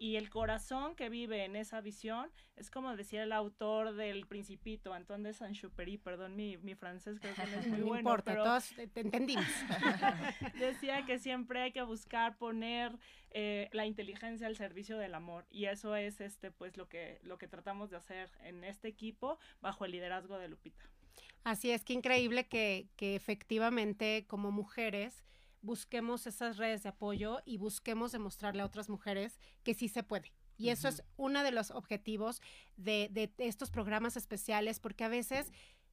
Y 0.00 0.16
el 0.16 0.30
corazón 0.30 0.96
que 0.96 1.10
vive 1.10 1.44
en 1.44 1.56
esa 1.56 1.82
visión 1.82 2.30
es 2.56 2.70
como 2.70 2.96
decía 2.96 3.22
el 3.22 3.32
autor 3.32 3.94
del 3.96 4.26
Principito, 4.26 4.94
Antoine 4.94 5.28
de 5.28 5.34
Saint-Exupéry, 5.34 5.98
perdón 5.98 6.36
mi, 6.36 6.56
mi, 6.56 6.74
francés, 6.74 7.18
creo 7.20 7.34
que 7.34 7.42
no 7.42 7.60
es 7.60 7.66
muy 7.68 7.80
no 7.80 7.86
bueno. 7.86 7.98
importa, 7.98 8.34
todos 8.34 8.72
te 8.94 9.00
entendimos. 9.00 9.44
decía 10.58 11.04
que 11.04 11.18
siempre 11.18 11.60
hay 11.60 11.72
que 11.72 11.82
buscar 11.82 12.38
poner 12.38 12.96
eh, 13.32 13.68
la 13.72 13.84
inteligencia 13.84 14.46
al 14.46 14.56
servicio 14.56 14.96
del 14.96 15.14
amor 15.14 15.44
y 15.50 15.66
eso 15.66 15.94
es 15.94 16.22
este 16.22 16.50
pues 16.50 16.78
lo 16.78 16.88
que, 16.88 17.20
lo 17.22 17.36
que 17.36 17.46
tratamos 17.46 17.90
de 17.90 17.98
hacer 17.98 18.30
en 18.42 18.64
este 18.64 18.88
equipo 18.88 19.38
bajo 19.60 19.84
el 19.84 19.92
liderazgo 19.92 20.38
de 20.38 20.48
Lupita. 20.48 20.82
Así 21.44 21.72
es, 21.72 21.84
que 21.84 21.92
increíble 21.92 22.48
que, 22.48 22.88
que 22.96 23.16
efectivamente 23.16 24.24
como 24.26 24.50
mujeres 24.50 25.26
busquemos 25.62 26.26
esas 26.26 26.56
redes 26.56 26.82
de 26.82 26.90
apoyo 26.90 27.40
y 27.44 27.58
busquemos 27.58 28.12
demostrarle 28.12 28.62
a 28.62 28.66
otras 28.66 28.88
mujeres 28.88 29.38
que 29.62 29.74
sí 29.74 29.88
se 29.88 30.02
puede. 30.02 30.32
Y 30.56 30.68
eso 30.68 30.88
es 30.88 31.02
uno 31.16 31.42
de 31.42 31.52
los 31.52 31.70
objetivos 31.70 32.42
de, 32.76 33.08
de, 33.10 33.32
estos 33.38 33.70
programas 33.70 34.18
especiales, 34.18 34.78
porque 34.78 35.04
a 35.04 35.08
veces 35.08 35.52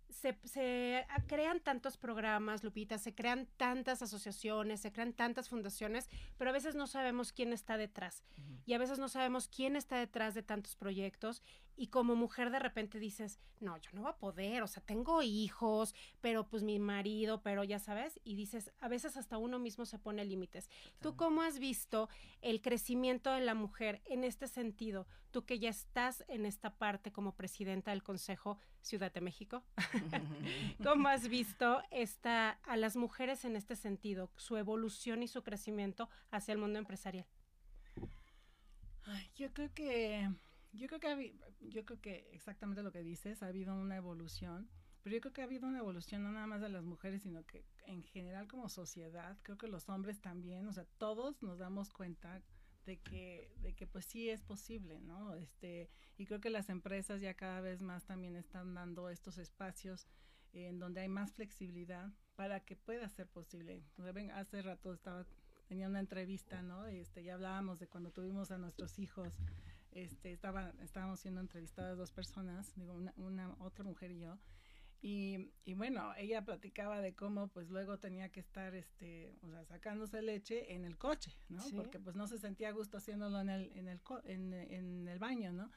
se, 0.09 0.37
se, 0.43 1.05
crean 1.27 1.59
tantos 1.59 1.97
programas, 1.97 2.63
Lupita, 2.63 2.97
se 2.97 3.13
crean 3.13 3.47
tantas 3.57 4.01
asociaciones, 4.01 4.81
se 4.81 4.91
crean 4.91 5.13
tantas 5.13 5.49
fundaciones, 5.49 6.09
pero 6.37 6.49
a 6.49 6.53
veces 6.53 6.75
no 6.75 6.87
sabemos 6.87 7.31
quién 7.33 7.53
está 7.53 7.77
detrás. 7.77 8.23
Y 8.65 8.73
a 8.73 8.77
veces 8.77 8.99
no 8.99 9.09
sabemos 9.09 9.47
quién 9.47 9.75
está 9.75 9.97
detrás 9.97 10.33
de 10.33 10.43
tantos 10.43 10.75
proyectos. 10.75 11.41
Y 11.79 11.87
como 11.87 12.15
mujer 12.15 12.49
de 12.49 12.59
repente 12.59 12.99
dices, 12.99 13.39
no, 13.59 13.77
yo 13.77 13.91
no 13.93 14.01
voy 14.01 14.09
a 14.09 14.17
poder, 14.17 14.63
o 14.63 14.67
sea, 14.67 14.81
tengo 14.83 15.21
hijos, 15.21 15.93
pero 16.21 16.47
pues 16.49 16.63
mi 16.63 16.79
marido, 16.79 17.43
pero 17.43 17.63
ya 17.63 17.77
sabes, 17.77 18.19
y 18.23 18.35
dices, 18.35 18.71
a 18.79 18.87
veces 18.87 19.15
hasta 19.15 19.37
uno 19.37 19.59
mismo 19.59 19.85
se 19.85 19.99
pone 19.99 20.25
límites. 20.25 20.71
¿Tú 20.99 21.15
cómo 21.15 21.43
has 21.43 21.59
visto 21.59 22.09
el 22.41 22.61
crecimiento 22.61 23.31
de 23.31 23.41
la 23.41 23.53
mujer 23.53 24.01
en 24.05 24.23
este 24.23 24.47
sentido? 24.47 25.05
Tú 25.29 25.45
que 25.45 25.59
ya 25.59 25.69
estás 25.69 26.23
en 26.27 26.47
esta 26.47 26.77
parte 26.77 27.11
como 27.11 27.35
presidenta 27.35 27.91
del 27.91 28.01
Consejo 28.01 28.57
Ciudad 28.87 29.11
de 29.11 29.21
México, 29.21 29.63
¿cómo 30.83 31.09
has 31.09 31.27
visto 31.27 31.81
esta, 31.91 32.51
a 32.63 32.77
las 32.77 32.95
mujeres 32.95 33.43
en 33.43 33.55
este 33.55 33.75
sentido, 33.75 34.31
su 34.37 34.55
evolución 34.55 35.23
y 35.23 35.27
su 35.27 35.43
crecimiento 35.43 36.09
hacia 36.31 36.53
el 36.53 36.57
mundo 36.57 36.79
empresarial? 36.79 37.27
yo 39.35 39.53
creo 39.53 39.73
que 39.73 40.29
yo 40.73 40.87
creo 40.87 40.99
que 40.99 41.35
yo 41.61 41.85
creo 41.85 42.01
que 42.01 42.29
exactamente 42.33 42.83
lo 42.83 42.91
que 42.91 43.03
dices, 43.03 43.41
ha 43.43 43.47
habido 43.47 43.73
una 43.75 43.95
evolución, 43.95 44.69
pero 45.03 45.15
yo 45.15 45.21
creo 45.21 45.33
que 45.33 45.41
ha 45.41 45.45
habido 45.45 45.67
una 45.67 45.79
evolución 45.79 46.23
no 46.23 46.31
nada 46.31 46.47
más 46.47 46.61
de 46.61 46.69
las 46.69 46.83
mujeres, 46.83 47.23
sino 47.23 47.45
que 47.45 47.65
en 47.85 48.03
general 48.03 48.47
como 48.47 48.69
sociedad, 48.69 49.37
creo 49.43 49.57
que 49.57 49.67
los 49.67 49.89
hombres 49.89 50.21
también, 50.21 50.67
o 50.67 50.73
sea, 50.73 50.85
todos 50.97 51.41
nos 51.41 51.57
damos 51.57 51.89
cuenta 51.89 52.41
de 52.87 52.97
que, 52.97 53.53
de 53.57 53.75
que 53.75 53.85
pues 53.85 54.05
sí 54.05 54.29
es 54.29 54.41
posible, 54.41 54.99
¿no? 55.01 55.35
Este, 55.35 55.89
y 56.17 56.25
creo 56.25 56.39
que 56.39 56.49
las 56.49 56.69
empresas 56.69 57.21
ya 57.21 57.35
cada 57.35 57.61
vez 57.61 57.81
más 57.81 58.05
también 58.05 58.35
están 58.35 58.73
dando 58.73 59.09
estos 59.09 59.37
espacios 59.37 60.07
en 60.53 60.79
donde 60.79 61.01
hay 61.01 61.09
más 61.09 61.33
flexibilidad 61.33 62.11
para 62.35 62.61
que 62.61 62.77
pueda 62.77 63.07
ser 63.09 63.27
posible. 63.27 63.83
Hace 64.33 64.61
rato 64.61 64.93
estaba 64.93 65.27
tenía 65.67 65.89
una 65.89 65.99
entrevista, 65.99 66.61
¿no? 66.61 66.87
Este, 66.87 67.23
ya 67.23 67.33
hablábamos 67.33 67.77
de 67.77 67.87
cuando 67.87 68.11
tuvimos 68.11 68.51
a 68.51 68.57
nuestros 68.57 68.97
hijos 68.99 69.37
este, 69.91 70.31
estaba, 70.31 70.73
estábamos 70.81 71.19
siendo 71.19 71.41
entrevistadas 71.41 71.97
dos 71.97 72.11
personas, 72.11 72.73
digo, 72.75 72.93
una, 73.17 73.53
otra 73.59 73.83
mujer 73.83 74.11
y 74.11 74.19
yo, 74.19 74.37
y, 75.01 75.51
y, 75.63 75.73
bueno, 75.75 76.13
ella 76.17 76.43
platicaba 76.43 77.01
de 77.01 77.13
cómo 77.13 77.49
pues 77.49 77.69
luego 77.69 77.99
tenía 77.99 78.29
que 78.29 78.39
estar, 78.39 78.73
este, 78.73 79.37
o 79.43 79.49
sea, 79.49 79.63
sacándose 79.65 80.21
leche 80.21 80.73
en 80.73 80.85
el 80.85 80.97
coche, 80.97 81.37
¿no? 81.49 81.63
Porque 81.75 81.99
pues 81.99 82.15
no 82.15 82.27
se 82.27 82.39
sentía 82.39 82.69
a 82.69 82.71
gusto 82.71 82.97
haciéndolo 82.97 83.39
en 83.39 83.49
el, 83.49 83.71
en 83.75 83.87
el, 83.87 84.01
en, 84.25 84.53
en 84.53 85.07
el 85.07 85.19
baño, 85.19 85.53
¿no? 85.53 85.69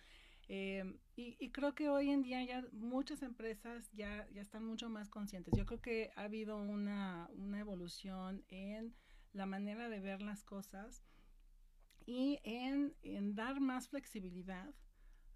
Eh, 0.53 0.99
y, 1.15 1.37
y, 1.39 1.53
creo 1.53 1.77
que 1.77 1.89
hoy 1.89 2.11
en 2.11 2.23
día 2.23 2.43
ya 2.45 2.65
muchas 2.73 3.23
empresas 3.23 3.89
ya, 3.93 4.27
ya 4.33 4.43
están 4.43 4.65
mucho 4.65 4.89
más 4.89 5.09
conscientes. 5.09 5.55
Yo 5.57 5.65
creo 5.65 5.81
que 5.81 6.11
ha 6.17 6.23
habido 6.23 6.57
una, 6.57 7.31
una 7.35 7.61
evolución 7.61 8.45
en 8.49 8.97
la 9.33 9.47
manera 9.47 9.89
de 9.89 10.01
ver 10.01 10.23
las 10.23 10.43
cosas 10.43 11.05
y 12.05 12.41
en, 12.43 12.97
en 13.03 13.37
dar 13.37 13.61
más 13.61 13.89
flexibilidad. 13.89 14.75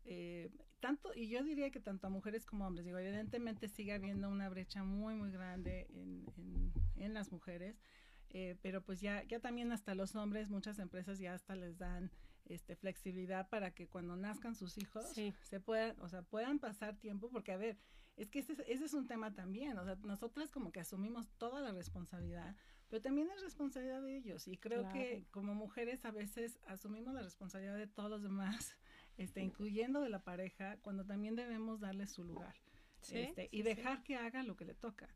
Eh, 0.04 0.50
tanto, 0.84 1.14
y 1.14 1.28
yo 1.28 1.42
diría 1.42 1.70
que 1.70 1.80
tanto 1.80 2.08
a 2.08 2.10
mujeres 2.10 2.44
como 2.44 2.64
a 2.64 2.68
hombres, 2.68 2.84
digo, 2.84 2.98
evidentemente 2.98 3.70
sigue 3.70 3.94
habiendo 3.94 4.28
una 4.28 4.50
brecha 4.50 4.84
muy, 4.84 5.14
muy 5.14 5.32
grande 5.32 5.86
en, 5.88 6.26
en, 6.36 6.72
en 6.96 7.14
las 7.14 7.32
mujeres, 7.32 7.80
eh, 8.28 8.58
pero 8.60 8.82
pues 8.82 9.00
ya, 9.00 9.22
ya 9.22 9.40
también 9.40 9.72
hasta 9.72 9.94
los 9.94 10.14
hombres, 10.14 10.50
muchas 10.50 10.78
empresas 10.78 11.18
ya 11.18 11.32
hasta 11.32 11.56
les 11.56 11.78
dan 11.78 12.10
este, 12.44 12.76
flexibilidad 12.76 13.48
para 13.48 13.70
que 13.70 13.88
cuando 13.88 14.14
nazcan 14.14 14.54
sus 14.54 14.76
hijos 14.76 15.06
se 15.40 15.58
puedan, 15.58 15.98
o 16.00 16.08
sea, 16.10 16.20
puedan 16.20 16.58
pasar 16.58 16.98
tiempo, 16.98 17.30
porque 17.30 17.52
a 17.52 17.56
ver, 17.56 17.78
es 18.18 18.28
que 18.28 18.40
ese, 18.40 18.52
ese, 18.66 18.84
es 18.84 18.92
un 18.92 19.06
tema 19.06 19.34
también, 19.34 19.78
o 19.78 19.84
sea, 19.86 19.96
nosotras 20.04 20.50
como 20.50 20.70
que 20.70 20.80
asumimos 20.80 21.30
toda 21.38 21.62
la 21.62 21.72
responsabilidad, 21.72 22.54
pero 22.90 23.00
también 23.00 23.30
es 23.30 23.40
responsabilidad 23.40 24.02
de 24.02 24.18
ellos 24.18 24.46
y 24.48 24.58
creo 24.58 24.86
que 24.90 25.24
como 25.30 25.54
mujeres 25.54 26.04
a 26.04 26.10
veces 26.10 26.58
asumimos 26.66 27.14
la 27.14 27.22
responsabilidad 27.22 27.78
de 27.78 27.86
todos 27.86 28.10
los 28.10 28.22
demás, 28.22 28.76
este, 29.16 29.42
incluyendo 29.42 30.00
de 30.00 30.11
la 30.11 30.23
pareja, 30.23 30.78
cuando 30.78 31.04
también 31.04 31.37
debemos 31.37 31.80
darle 31.80 32.06
su 32.06 32.25
lugar 32.25 32.54
este, 33.12 33.49
y 33.52 33.62
dejar 33.62 34.02
que 34.02 34.16
haga 34.16 34.42
lo 34.42 34.56
que 34.56 34.64
le 34.64 34.75
toca. 34.75 35.09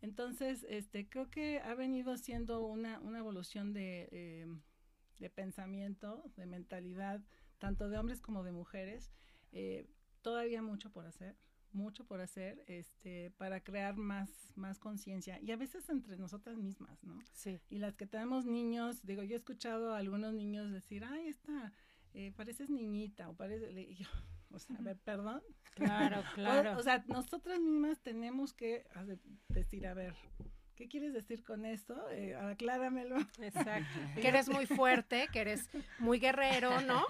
Entonces, 0.00 0.66
este, 0.68 1.08
creo 1.08 1.30
que 1.30 1.60
ha 1.60 1.74
venido 1.74 2.16
siendo 2.16 2.60
una, 2.60 3.00
una 3.00 3.18
evolución 3.18 3.72
de, 3.72 4.08
em, 4.10 4.60
de 5.18 5.30
pensamiento, 5.30 6.30
de 6.36 6.46
mentalidad, 6.46 7.22
tanto 7.58 7.88
de 7.88 7.98
hombres 7.98 8.20
como 8.20 8.42
de 8.44 8.52
mujeres. 8.52 9.12
Eh, 9.52 9.86
todavía 10.20 10.62
mucho 10.62 10.90
por 10.90 11.06
hacer, 11.06 11.36
mucho 11.72 12.04
por 12.06 12.20
hacer, 12.20 12.64
este, 12.66 13.30
para 13.32 13.62
crear 13.62 13.96
más, 13.96 14.30
más 14.56 14.78
conciencia 14.78 15.40
y 15.40 15.50
a 15.52 15.56
veces 15.56 15.88
entre 15.88 16.16
nosotras 16.16 16.56
mismas, 16.56 17.02
¿no? 17.02 17.20
Sí. 17.32 17.60
Y 17.68 17.78
las 17.78 17.96
que 17.96 18.06
tenemos 18.06 18.46
niños, 18.46 19.04
digo, 19.04 19.22
yo 19.22 19.34
he 19.34 19.38
escuchado 19.38 19.94
a 19.94 19.98
algunos 19.98 20.34
niños 20.34 20.72
decir, 20.72 21.04
ay, 21.04 21.28
esta, 21.28 21.72
eh, 22.14 22.32
pareces 22.32 22.70
niñita 22.70 23.28
o 23.28 23.34
parece, 23.34 23.70
y 23.72 23.94
yo, 23.96 24.08
o 24.50 24.58
sea, 24.58 24.76
a 24.76 24.82
ver, 24.82 24.96
perdón. 24.98 25.42
Claro, 25.74 26.22
claro. 26.34 26.78
o, 26.78 26.82
sea, 26.82 27.04
nosotras 27.08 27.60
mismas 27.60 28.00
tenemos 28.00 28.52
que 28.52 28.86
decir, 29.48 29.86
a 29.86 29.94
ver, 29.94 30.14
¿qué 30.74 30.88
quieres 30.88 31.12
decir 31.12 31.44
con 31.44 31.64
esto? 31.64 31.96
Eh, 32.10 32.34
acláramelo. 32.34 33.16
Exacto. 33.40 34.00
que 34.20 34.28
eres 34.28 34.48
muy 34.48 34.66
fuerte, 34.66 35.28
que 35.32 35.40
eres 35.40 35.68
muy 35.98 36.18
guerrero, 36.18 36.80
¿no? 36.82 37.04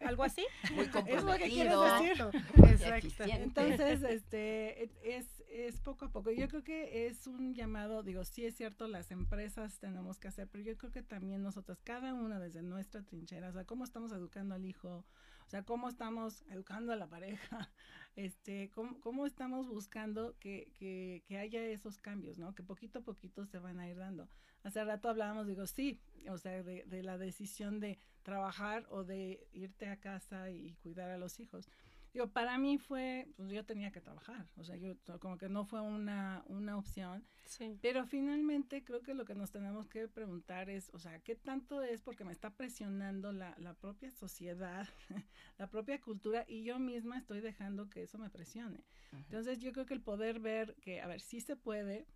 Algo 0.00 0.24
así. 0.24 0.44
Muy 0.74 0.88
comprometido. 0.88 1.86
Es 1.98 2.18
lo 2.18 2.30
que 2.30 2.38
Exacto. 2.72 3.24
Entonces, 3.24 4.02
este, 4.02 4.90
es, 5.02 5.26
es 5.48 5.80
poco 5.80 6.06
a 6.06 6.10
poco. 6.10 6.30
Yo 6.30 6.48
creo 6.48 6.62
que 6.62 7.06
es 7.06 7.26
un 7.26 7.54
llamado, 7.54 8.02
digo, 8.02 8.24
sí 8.24 8.44
es 8.44 8.56
cierto, 8.56 8.86
las 8.88 9.10
empresas 9.10 9.78
tenemos 9.78 10.18
que 10.18 10.28
hacer, 10.28 10.48
pero 10.48 10.64
yo 10.64 10.76
creo 10.76 10.92
que 10.92 11.02
también 11.02 11.42
nosotras, 11.42 11.80
cada 11.82 12.14
una 12.14 12.38
desde 12.38 12.62
nuestra 12.62 13.02
trinchera, 13.02 13.48
o 13.48 13.52
sea, 13.52 13.64
cómo 13.64 13.84
estamos 13.84 14.12
educando 14.12 14.54
al 14.54 14.64
hijo, 14.64 15.04
o 15.46 15.48
sea, 15.48 15.62
cómo 15.62 15.88
estamos 15.88 16.42
educando 16.50 16.92
a 16.92 16.96
la 16.96 17.06
pareja, 17.06 17.70
este, 18.16 18.70
cómo, 18.70 18.98
cómo 19.00 19.26
estamos 19.26 19.68
buscando 19.68 20.34
que, 20.40 20.72
que, 20.78 21.22
que, 21.26 21.38
haya 21.38 21.62
esos 21.66 21.98
cambios, 21.98 22.38
¿no? 22.38 22.54
Que 22.54 22.62
poquito 22.62 23.00
a 23.00 23.02
poquito 23.02 23.44
se 23.44 23.58
van 23.58 23.78
a 23.78 23.88
ir 23.88 23.98
dando. 23.98 24.28
Hace 24.62 24.82
rato 24.84 25.08
hablábamos, 25.10 25.46
digo, 25.46 25.66
sí, 25.66 26.00
o 26.28 26.38
sea, 26.38 26.62
de, 26.62 26.84
de 26.84 27.02
la 27.02 27.18
decisión 27.18 27.78
de 27.78 27.98
trabajar 28.22 28.86
o 28.90 29.04
de 29.04 29.46
irte 29.52 29.88
a 29.88 30.00
casa 30.00 30.50
y 30.50 30.74
cuidar 30.82 31.10
a 31.10 31.18
los 31.18 31.38
hijos. 31.38 31.68
Yo, 32.16 32.32
para 32.32 32.56
mí 32.56 32.78
fue, 32.78 33.28
pues 33.36 33.50
yo 33.50 33.62
tenía 33.66 33.92
que 33.92 34.00
trabajar, 34.00 34.48
o 34.56 34.64
sea, 34.64 34.74
yo 34.76 34.94
como 35.20 35.36
que 35.36 35.50
no 35.50 35.66
fue 35.66 35.82
una, 35.82 36.42
una 36.46 36.78
opción. 36.78 37.22
Sí. 37.44 37.78
Pero 37.82 38.06
finalmente 38.06 38.82
creo 38.82 39.02
que 39.02 39.12
lo 39.12 39.26
que 39.26 39.34
nos 39.34 39.50
tenemos 39.50 39.86
que 39.86 40.08
preguntar 40.08 40.70
es, 40.70 40.88
o 40.94 40.98
sea, 40.98 41.18
¿qué 41.18 41.34
tanto 41.34 41.82
es 41.82 42.00
porque 42.00 42.24
me 42.24 42.32
está 42.32 42.48
presionando 42.48 43.32
la, 43.32 43.54
la 43.58 43.74
propia 43.74 44.10
sociedad, 44.10 44.88
la 45.58 45.68
propia 45.68 46.00
cultura 46.00 46.46
y 46.48 46.64
yo 46.64 46.78
misma 46.78 47.18
estoy 47.18 47.40
dejando 47.40 47.90
que 47.90 48.04
eso 48.04 48.16
me 48.16 48.30
presione? 48.30 48.82
Entonces 49.12 49.60
yo 49.60 49.72
creo 49.72 49.84
que 49.84 49.92
el 49.92 50.00
poder 50.02 50.40
ver 50.40 50.74
que, 50.76 51.02
a 51.02 51.06
ver, 51.06 51.20
sí 51.20 51.42
se 51.42 51.54
puede, 51.54 52.06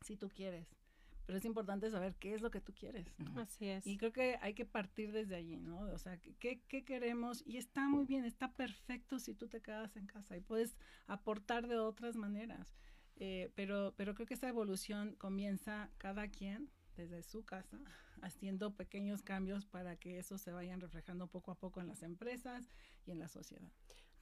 si 0.00 0.16
tú 0.16 0.30
quieres, 0.30 0.66
pero 1.32 1.38
es 1.38 1.46
importante 1.46 1.90
saber 1.90 2.14
qué 2.16 2.34
es 2.34 2.42
lo 2.42 2.50
que 2.50 2.60
tú 2.60 2.74
quieres. 2.74 3.06
Así 3.36 3.66
es. 3.66 3.86
Y 3.86 3.96
creo 3.96 4.12
que 4.12 4.36
hay 4.42 4.52
que 4.52 4.66
partir 4.66 5.12
desde 5.12 5.34
allí, 5.34 5.56
¿no? 5.56 5.80
O 5.80 5.96
sea, 5.96 6.18
¿qué, 6.18 6.60
¿qué, 6.68 6.84
queremos? 6.84 7.42
Y 7.46 7.56
está 7.56 7.88
muy 7.88 8.04
bien, 8.04 8.26
está 8.26 8.52
perfecto 8.52 9.18
si 9.18 9.32
tú 9.32 9.48
te 9.48 9.62
quedas 9.62 9.96
en 9.96 10.06
casa 10.06 10.36
y 10.36 10.42
puedes 10.42 10.76
aportar 11.06 11.68
de 11.68 11.78
otras 11.78 12.16
maneras. 12.16 12.76
Eh, 13.16 13.50
pero, 13.54 13.94
pero 13.96 14.14
creo 14.14 14.26
que 14.26 14.34
esta 14.34 14.46
evolución 14.46 15.14
comienza 15.16 15.88
cada 15.96 16.28
quien 16.28 16.68
desde 16.98 17.22
su 17.22 17.46
casa, 17.46 17.78
haciendo 18.20 18.74
pequeños 18.74 19.22
cambios 19.22 19.64
para 19.64 19.96
que 19.96 20.18
eso 20.18 20.36
se 20.36 20.52
vayan 20.52 20.82
reflejando 20.82 21.28
poco 21.28 21.50
a 21.50 21.58
poco 21.58 21.80
en 21.80 21.86
las 21.86 22.02
empresas 22.02 22.68
y 23.06 23.10
en 23.10 23.18
la 23.18 23.28
sociedad. 23.28 23.72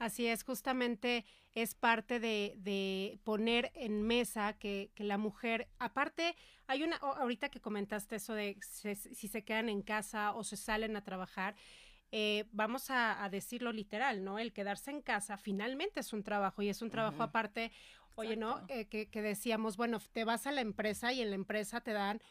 Así 0.00 0.26
es, 0.26 0.44
justamente 0.44 1.26
es 1.54 1.74
parte 1.74 2.20
de, 2.20 2.54
de 2.56 3.20
poner 3.22 3.70
en 3.74 4.00
mesa 4.00 4.54
que, 4.54 4.90
que, 4.94 5.04
la 5.04 5.18
mujer, 5.18 5.68
aparte, 5.78 6.34
hay 6.66 6.82
una, 6.82 6.96
ahorita 6.96 7.50
que 7.50 7.60
comentaste 7.60 8.16
eso 8.16 8.32
de 8.32 8.56
si 8.62 9.28
se 9.28 9.44
quedan 9.44 9.68
en 9.68 9.82
casa 9.82 10.32
o 10.32 10.42
se 10.42 10.56
salen 10.56 10.96
a 10.96 11.04
trabajar, 11.04 11.54
eh, 12.12 12.46
vamos 12.50 12.86
a, 12.88 13.28
decirlo 13.30 13.72
literal, 13.72 14.24
¿no? 14.24 14.38
El 14.38 14.54
quedarse 14.54 14.90
en 14.90 15.02
casa 15.02 15.36
finalmente 15.36 16.00
es 16.00 16.14
un 16.14 16.22
trabajo 16.22 16.62
y 16.62 16.70
es 16.70 16.80
un 16.80 16.88
trabajo 16.88 17.22
aparte, 17.22 17.70
oye, 18.14 18.36
¿no? 18.36 18.64
Eh, 18.68 18.86
que, 18.86 19.10
que 19.10 19.20
decíamos, 19.20 19.76
bueno, 19.76 20.00
te 20.12 20.24
vas 20.24 20.46
a 20.46 20.50
la 20.50 20.62
empresa 20.62 21.12
y 21.12 21.20
en 21.20 21.28
la 21.28 21.36
empresa 21.36 21.82
te 21.82 21.92
dan 21.92 22.22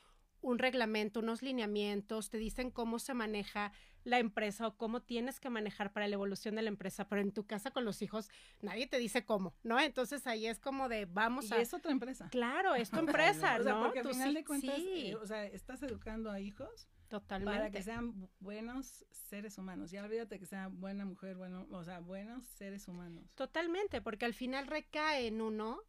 un 0.41 0.60
reglamento, 0.60 1.19
unos 1.19 1.41
lineamientos, 1.41 2.30
te 2.30 2.38
dicen 2.38 2.71
cómo 2.71 2.99
se 2.99 3.13
maneja 3.13 3.71
la 4.04 4.19
empresa 4.19 4.67
o 4.67 4.78
cómo 4.78 5.02
tienes 5.02 5.39
que 5.39 5.49
manejar 5.49 5.91
para 5.91 6.08
la 6.08 6.13
evolución 6.13 6.56
de 6.56 6.62
la 6.62 6.69
empresa, 6.69 7.08
pero 7.08 7.21
en 7.21 7.32
tu 7.32 7.45
casa 7.45 7.71
con 7.71 7.86
los 7.86 8.02
hijos 8.02 8.30
nadie 8.62 8.88
te 8.88 8.97
dice 8.97 9.25
cómo, 9.25 9.54
¿no? 9.63 9.80
Entonces 9.80 10.25
ahí 10.25 10.47
es 10.47 10.60
como 10.60 10.89
de 10.89 11.06
vamos 11.06 11.49
y 11.49 11.54
a... 11.54 11.58
es 11.58 11.73
otra 11.73 11.91
empresa. 11.91 12.30
Claro, 12.30 12.75
es 12.75 12.89
tu 12.89 12.99
empresa, 12.99 13.58
¿no? 13.58 13.62
O 13.62 13.63
sea, 13.63 13.80
porque 13.80 13.99
al 13.99 14.08
final 14.08 14.34
de 14.34 14.45
cuentas, 14.45 14.80
eh, 14.80 15.15
o 15.15 15.25
sea, 15.28 15.45
estás 15.45 15.84
educando 15.84 16.32
a 16.32 16.39
hijos 16.39 16.88
Totalmente. 17.10 17.58
Para 17.58 17.71
que 17.71 17.82
sean 17.82 18.30
buenos 18.39 19.04
seres 19.10 19.58
humanos. 19.58 19.89
Ya 19.89 20.04
olvídate 20.04 20.39
que 20.39 20.45
sea 20.45 20.67
buena 20.67 21.06
mujer, 21.06 21.36
bueno, 21.36 21.67
o 21.71 21.84
sea, 21.84 21.99
buenos 21.99 22.45
seres 22.45 22.88
humanos. 22.88 23.25
Totalmente, 23.34 23.99
porque 24.02 24.25
al 24.25 24.36
final 24.36 24.67
recae 24.67 25.25
en 25.25 25.41
uno 25.41 25.82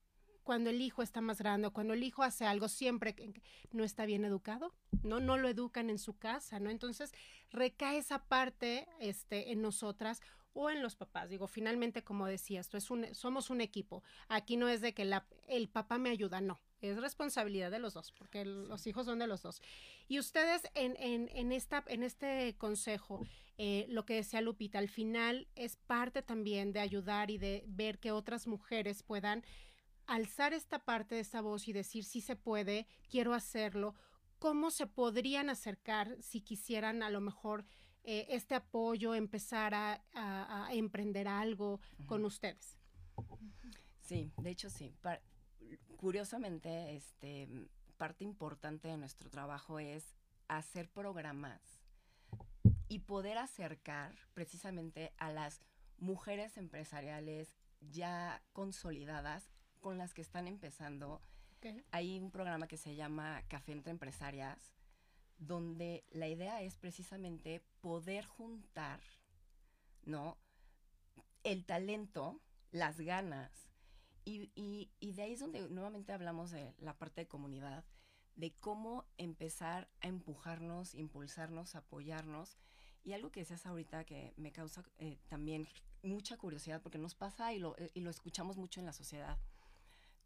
cuando 0.42 0.70
el 0.70 0.80
hijo 0.80 1.02
está 1.02 1.20
más 1.20 1.38
grande 1.38 1.68
o 1.68 1.72
cuando 1.72 1.94
el 1.94 2.02
hijo 2.02 2.22
hace 2.22 2.44
algo 2.44 2.68
siempre 2.68 3.14
que 3.14 3.32
no 3.72 3.84
está 3.84 4.06
bien 4.06 4.24
educado, 4.24 4.74
¿no? 5.02 5.20
No 5.20 5.36
lo 5.36 5.48
educan 5.48 5.90
en 5.90 5.98
su 5.98 6.18
casa, 6.18 6.60
¿no? 6.60 6.70
Entonces 6.70 7.12
recae 7.50 7.98
esa 7.98 8.24
parte 8.24 8.88
este, 9.00 9.52
en 9.52 9.62
nosotras 9.62 10.20
o 10.52 10.70
en 10.70 10.82
los 10.82 10.96
papás. 10.96 11.30
Digo, 11.30 11.46
finalmente, 11.46 12.02
como 12.02 12.26
decías, 12.26 12.66
esto 12.66 12.76
es 12.76 12.90
un, 12.90 13.14
somos 13.14 13.50
un 13.50 13.60
equipo. 13.60 14.02
Aquí 14.28 14.56
no 14.56 14.68
es 14.68 14.80
de 14.80 14.94
que 14.94 15.04
la, 15.04 15.26
el 15.48 15.68
papá 15.68 15.98
me 15.98 16.10
ayuda, 16.10 16.40
no. 16.40 16.60
Es 16.80 16.96
responsabilidad 16.98 17.70
de 17.70 17.78
los 17.78 17.92
dos, 17.92 18.12
porque 18.12 18.44
los 18.44 18.86
hijos 18.86 19.04
son 19.04 19.18
de 19.18 19.26
los 19.26 19.42
dos. 19.42 19.60
Y 20.08 20.18
ustedes 20.18 20.62
en, 20.74 20.96
en, 20.98 21.28
en 21.34 21.52
esta, 21.52 21.84
en 21.86 22.02
este 22.02 22.56
consejo, 22.56 23.26
eh, 23.58 23.84
lo 23.90 24.06
que 24.06 24.14
decía 24.14 24.40
Lupita, 24.40 24.78
al 24.78 24.88
final 24.88 25.46
es 25.54 25.76
parte 25.76 26.22
también 26.22 26.72
de 26.72 26.80
ayudar 26.80 27.30
y 27.30 27.36
de 27.36 27.64
ver 27.66 27.98
que 27.98 28.12
otras 28.12 28.46
mujeres 28.46 29.02
puedan 29.02 29.44
alzar 30.10 30.52
esta 30.52 30.80
parte 30.80 31.14
de 31.14 31.20
esta 31.20 31.40
voz 31.40 31.68
y 31.68 31.72
decir 31.72 32.04
si 32.04 32.20
se 32.20 32.34
puede, 32.34 32.88
quiero 33.08 33.32
hacerlo, 33.32 33.94
cómo 34.40 34.72
se 34.72 34.88
podrían 34.88 35.50
acercar 35.50 36.16
si 36.20 36.40
quisieran 36.40 37.04
a 37.04 37.10
lo 37.10 37.20
mejor 37.20 37.64
eh, 38.02 38.26
este 38.30 38.56
apoyo, 38.56 39.14
empezar 39.14 39.72
a, 39.72 40.02
emprender 40.72 41.28
algo 41.28 41.80
con 42.06 42.24
ustedes. 42.24 42.76
Sí, 44.00 44.32
de 44.38 44.50
hecho 44.50 44.68
sí. 44.68 44.92
curiosamente, 45.96 46.96
este, 46.96 47.48
parte 47.96 48.24
importante 48.24 48.88
de 48.88 48.96
nuestro 48.96 49.30
trabajo 49.30 49.78
es 49.78 50.16
hacer 50.48 50.90
programas 50.90 51.60
y 52.88 53.00
poder 53.00 53.38
acercar 53.38 54.16
precisamente 54.34 55.12
a 55.18 55.30
las 55.30 55.60
mujeres 55.98 56.56
empresariales 56.56 57.54
ya 57.80 58.42
consolidadas 58.52 59.48
con 59.80 59.98
las 59.98 60.14
que 60.14 60.22
están 60.22 60.46
empezando. 60.46 61.20
Hay 61.90 62.18
un 62.18 62.30
programa 62.30 62.68
que 62.68 62.76
se 62.76 62.94
llama 62.94 63.42
Café 63.48 63.72
entre 63.72 63.90
Empresarias, 63.90 64.72
donde 65.38 66.04
la 66.10 66.28
idea 66.28 66.62
es 66.62 66.76
precisamente 66.76 67.62
poder 67.80 68.24
juntar, 68.24 69.00
¿no? 70.04 70.38
El 71.42 71.64
talento, 71.64 72.40
las 72.70 73.00
ganas. 73.00 73.50
Y, 74.24 74.50
y 75.00 75.12
de 75.12 75.22
ahí 75.22 75.32
es 75.32 75.40
donde 75.40 75.68
nuevamente 75.70 76.12
hablamos 76.12 76.50
de 76.50 76.74
la 76.78 76.96
parte 76.96 77.22
de 77.22 77.28
comunidad, 77.28 77.84
de 78.36 78.52
cómo 78.52 79.06
empezar 79.18 79.88
a 80.00 80.08
empujarnos, 80.08 80.94
impulsarnos, 80.94 81.74
apoyarnos. 81.74 82.56
Y 83.02 83.12
algo 83.12 83.32
que 83.32 83.40
decías 83.40 83.66
ahorita 83.66 84.04
que 84.04 84.34
me 84.36 84.52
causa 84.52 84.84
eh, 84.98 85.18
también 85.28 85.66
mucha 86.02 86.36
curiosidad, 86.36 86.80
porque 86.80 86.98
nos 86.98 87.14
pasa 87.14 87.52
y 87.52 87.58
lo, 87.58 87.76
eh, 87.78 87.90
y 87.94 88.00
lo 88.00 88.10
escuchamos 88.10 88.56
mucho 88.56 88.80
en 88.80 88.86
la 88.86 88.92
sociedad 88.92 89.38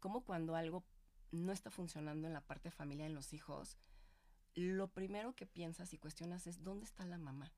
como 0.05 0.21
cuando 0.21 0.55
algo 0.55 0.83
no 1.31 1.51
está 1.51 1.71
funcionando 1.71 2.27
en 2.27 2.33
la 2.33 2.41
parte 2.41 2.69
familiar, 2.69 3.07
en 3.07 3.15
los 3.15 3.33
hijos, 3.33 3.75
lo 4.53 4.87
primero 4.87 5.33
que 5.33 5.47
piensas 5.47 5.93
y 5.93 5.97
cuestionas 5.97 6.45
es 6.45 6.63
dónde 6.63 6.85
está 6.85 7.07
la 7.07 7.17
mamá. 7.17 7.51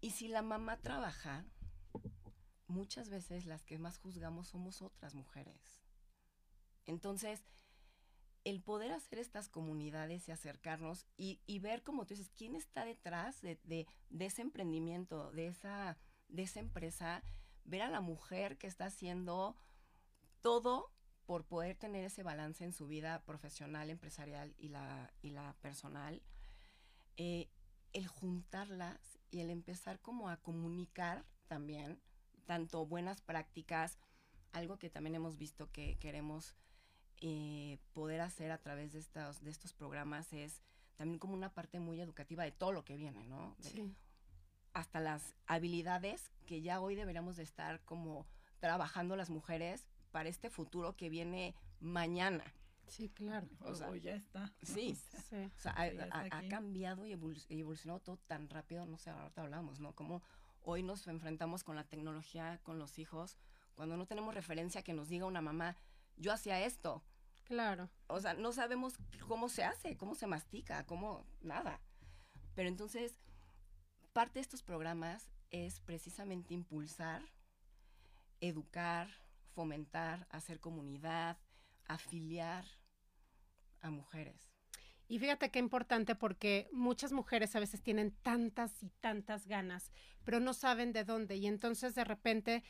Y 0.00 0.12
si 0.12 0.26
la 0.26 0.40
mamá 0.40 0.78
trabaja, 0.78 1.44
muchas 2.66 3.10
veces 3.10 3.44
las 3.44 3.66
que 3.66 3.76
más 3.76 3.98
juzgamos 3.98 4.48
somos 4.48 4.80
otras 4.80 5.14
mujeres. 5.14 5.82
Entonces, 6.86 7.44
el 8.44 8.62
poder 8.62 8.90
hacer 8.92 9.18
estas 9.18 9.50
comunidades 9.50 10.26
y 10.28 10.32
acercarnos 10.32 11.04
y, 11.18 11.58
ver, 11.58 11.82
como 11.82 12.06
tú 12.06 12.14
dices, 12.14 12.32
quién 12.38 12.54
está 12.54 12.86
detrás 12.86 13.42
de, 13.42 13.58
de, 13.64 13.86
ese 14.18 14.40
emprendimiento, 14.40 15.30
de 15.32 15.48
esa, 15.48 15.98
de 16.28 16.44
esa 16.44 16.60
empresa, 16.60 17.22
ver 17.64 17.82
a 17.82 17.90
la 17.90 18.00
mujer 18.00 18.56
que 18.56 18.66
está 18.66 18.86
haciendo 18.86 19.58
todo 20.44 20.90
por 21.24 21.46
poder 21.46 21.74
tener 21.74 22.04
ese 22.04 22.22
balance 22.22 22.64
en 22.64 22.74
su 22.74 22.86
vida 22.86 23.22
profesional, 23.24 23.88
empresarial 23.88 24.54
y 24.58 24.68
la, 24.68 25.10
y 25.22 25.30
la 25.30 25.54
personal, 25.62 26.20
eh, 27.16 27.48
el 27.94 28.06
juntarlas 28.06 29.18
y 29.30 29.40
el 29.40 29.48
empezar 29.48 30.00
como 30.00 30.28
a 30.28 30.36
comunicar 30.36 31.24
también, 31.48 31.98
tanto 32.44 32.84
buenas 32.84 33.22
prácticas, 33.22 33.96
algo 34.52 34.78
que 34.78 34.90
también 34.90 35.14
hemos 35.14 35.38
visto 35.38 35.72
que 35.72 35.96
queremos 35.96 36.54
eh, 37.22 37.78
poder 37.94 38.20
hacer 38.20 38.50
a 38.50 38.58
través 38.58 38.92
de 38.92 38.98
estos, 38.98 39.42
de 39.42 39.50
estos 39.50 39.72
programas 39.72 40.30
es 40.34 40.60
también 40.96 41.18
como 41.18 41.32
una 41.32 41.54
parte 41.54 41.80
muy 41.80 42.02
educativa 42.02 42.44
de 42.44 42.52
todo 42.52 42.70
lo 42.70 42.84
que 42.84 42.98
viene, 42.98 43.24
¿no? 43.24 43.56
sí. 43.60 43.96
Hasta 44.74 45.00
las 45.00 45.36
habilidades 45.46 46.30
que 46.44 46.60
ya 46.60 46.82
hoy 46.82 46.96
deberíamos 46.96 47.36
de 47.36 47.44
estar 47.44 47.82
como 47.84 48.26
trabajando 48.58 49.16
las 49.16 49.30
mujeres 49.30 49.86
para 50.14 50.28
este 50.28 50.48
futuro 50.48 50.96
que 50.96 51.08
viene 51.08 51.56
mañana. 51.80 52.44
Sí, 52.86 53.08
claro. 53.08 53.48
O 53.62 53.74
sea, 53.74 53.92
ya 53.96 54.14
está. 54.14 54.52
Sí, 54.62 54.96
O 55.12 55.60
sea, 55.60 55.74
ha, 55.76 56.48
cambiado 56.48 57.04
y 57.04 57.10
evolucionado 57.10 57.98
todo 57.98 58.18
tan 58.28 58.48
rápido, 58.48 58.86
no 58.86 58.96
sé, 58.96 59.10
ahorita 59.10 59.42
hablamos, 59.42 59.80
¿no? 59.80 59.92
Como 59.96 60.22
hoy 60.62 60.84
nos 60.84 61.08
enfrentamos 61.08 61.64
con 61.64 61.74
la 61.74 61.82
tecnología, 61.82 62.60
con 62.62 62.78
los 62.78 63.00
hijos, 63.00 63.38
cuando 63.74 63.96
no 63.96 64.06
tenemos 64.06 64.32
referencia 64.32 64.84
que 64.84 64.92
nos 64.92 65.08
diga 65.08 65.26
una 65.26 65.40
mamá, 65.40 65.76
yo 66.16 66.32
hacía 66.32 66.64
esto. 66.64 67.02
Claro. 67.42 67.90
O 68.06 68.20
sea, 68.20 68.34
no 68.34 68.52
sabemos 68.52 68.94
cómo 69.26 69.48
se 69.48 69.64
hace, 69.64 69.96
cómo 69.96 70.14
se 70.14 70.28
mastica, 70.28 70.86
cómo, 70.86 71.26
nada. 71.40 71.80
Pero 72.54 72.68
entonces, 72.68 73.18
parte 74.12 74.34
de 74.34 74.42
estos 74.42 74.62
programas 74.62 75.28
es 75.50 75.80
precisamente 75.80 76.54
impulsar, 76.54 77.24
educar, 78.40 79.23
fomentar, 79.54 80.26
hacer 80.30 80.60
comunidad, 80.60 81.38
afiliar 81.86 82.64
a 83.80 83.90
mujeres. 83.90 84.50
Y 85.06 85.18
fíjate 85.18 85.50
qué 85.50 85.58
importante 85.58 86.14
porque 86.14 86.68
muchas 86.72 87.12
mujeres 87.12 87.54
a 87.54 87.60
veces 87.60 87.82
tienen 87.82 88.12
tantas 88.22 88.82
y 88.82 88.88
tantas 89.00 89.46
ganas, 89.46 89.90
pero 90.24 90.40
no 90.40 90.54
saben 90.54 90.92
de 90.92 91.04
dónde 91.04 91.36
y 91.36 91.46
entonces 91.46 91.94
de 91.94 92.04
repente 92.04 92.64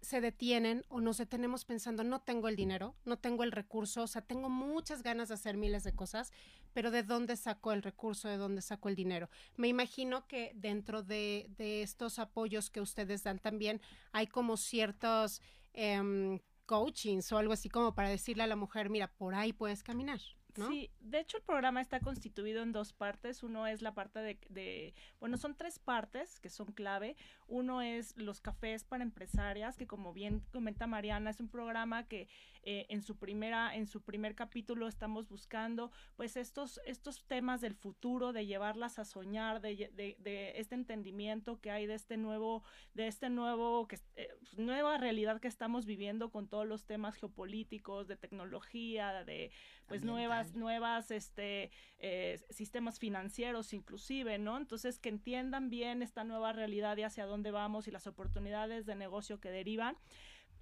se 0.00 0.20
detienen 0.20 0.84
o 0.88 1.00
nos 1.00 1.18
detenemos 1.18 1.64
pensando, 1.64 2.02
no 2.02 2.20
tengo 2.22 2.48
el 2.48 2.56
dinero, 2.56 2.96
no 3.04 3.18
tengo 3.18 3.44
el 3.44 3.52
recurso, 3.52 4.02
o 4.02 4.06
sea, 4.08 4.22
tengo 4.22 4.48
muchas 4.48 5.02
ganas 5.02 5.28
de 5.28 5.34
hacer 5.34 5.56
miles 5.56 5.84
de 5.84 5.94
cosas, 5.94 6.32
pero 6.72 6.90
¿de 6.90 7.04
dónde 7.04 7.36
saco 7.36 7.72
el 7.72 7.82
recurso? 7.82 8.28
¿De 8.28 8.36
dónde 8.36 8.62
saco 8.62 8.88
el 8.88 8.96
dinero? 8.96 9.30
Me 9.56 9.68
imagino 9.68 10.26
que 10.26 10.52
dentro 10.56 11.04
de, 11.04 11.46
de 11.56 11.82
estos 11.82 12.18
apoyos 12.18 12.68
que 12.68 12.80
ustedes 12.80 13.22
dan 13.22 13.38
también 13.38 13.80
hay 14.10 14.26
como 14.26 14.56
ciertos 14.56 15.40
eh, 15.74 16.40
coachings 16.66 17.30
o 17.32 17.38
algo 17.38 17.52
así 17.52 17.68
como 17.68 17.94
para 17.94 18.08
decirle 18.08 18.42
a 18.42 18.46
la 18.46 18.56
mujer, 18.56 18.90
mira, 18.90 19.08
por 19.08 19.34
ahí 19.34 19.52
puedes 19.52 19.82
caminar. 19.82 20.20
Sí, 20.54 20.90
de 21.00 21.20
hecho 21.20 21.38
el 21.38 21.42
programa 21.42 21.80
está 21.80 22.00
constituido 22.00 22.62
en 22.62 22.72
dos 22.72 22.92
partes. 22.92 23.42
Uno 23.42 23.66
es 23.66 23.80
la 23.80 23.94
parte 23.94 24.38
de, 24.48 24.94
bueno, 25.18 25.38
son 25.38 25.56
tres 25.56 25.78
partes 25.78 26.40
que 26.40 26.50
son 26.50 26.72
clave. 26.72 27.16
Uno 27.52 27.82
es 27.82 28.16
los 28.16 28.40
cafés 28.40 28.82
para 28.82 29.04
empresarias, 29.04 29.76
que 29.76 29.86
como 29.86 30.14
bien 30.14 30.42
comenta 30.52 30.86
Mariana, 30.86 31.28
es 31.28 31.38
un 31.38 31.50
programa 31.50 32.08
que 32.08 32.26
eh, 32.62 32.86
en 32.88 33.02
su 33.02 33.18
primera, 33.18 33.76
en 33.76 33.86
su 33.86 34.00
primer 34.00 34.34
capítulo 34.34 34.88
estamos 34.88 35.28
buscando, 35.28 35.90
pues 36.16 36.38
estos, 36.38 36.80
estos 36.86 37.26
temas 37.26 37.60
del 37.60 37.74
futuro, 37.74 38.32
de 38.32 38.46
llevarlas 38.46 38.98
a 38.98 39.04
soñar, 39.04 39.60
de, 39.60 39.90
de, 39.92 40.52
este 40.56 40.76
entendimiento 40.76 41.60
que 41.60 41.70
hay 41.70 41.86
de 41.86 41.94
este 41.94 42.16
nuevo, 42.16 42.62
de 42.94 43.08
este 43.08 43.28
nuevo, 43.28 43.86
que, 43.86 43.98
eh, 44.16 44.30
nueva 44.56 44.96
realidad 44.96 45.40
que 45.40 45.48
estamos 45.48 45.84
viviendo 45.84 46.30
con 46.30 46.48
todos 46.48 46.66
los 46.66 46.86
temas 46.86 47.16
geopolíticos, 47.16 48.06
de 48.06 48.16
tecnología, 48.16 49.24
de 49.24 49.50
pues 49.88 50.04
nuevas, 50.04 50.54
nuevas, 50.54 51.10
este, 51.10 51.70
eh, 51.98 52.40
sistemas 52.48 52.98
financieros 52.98 53.74
inclusive, 53.74 54.38
¿no? 54.38 54.56
Entonces 54.56 54.98
que 54.98 55.08
entiendan 55.08 55.68
bien 55.68 56.02
esta 56.02 56.24
nueva 56.24 56.52
realidad 56.52 56.96
y 56.96 57.02
hacia 57.02 57.26
dónde 57.26 57.41
vamos 57.50 57.88
y 57.88 57.90
las 57.90 58.06
oportunidades 58.06 58.86
de 58.86 58.94
negocio 58.94 59.40
que 59.40 59.50
derivan 59.50 59.96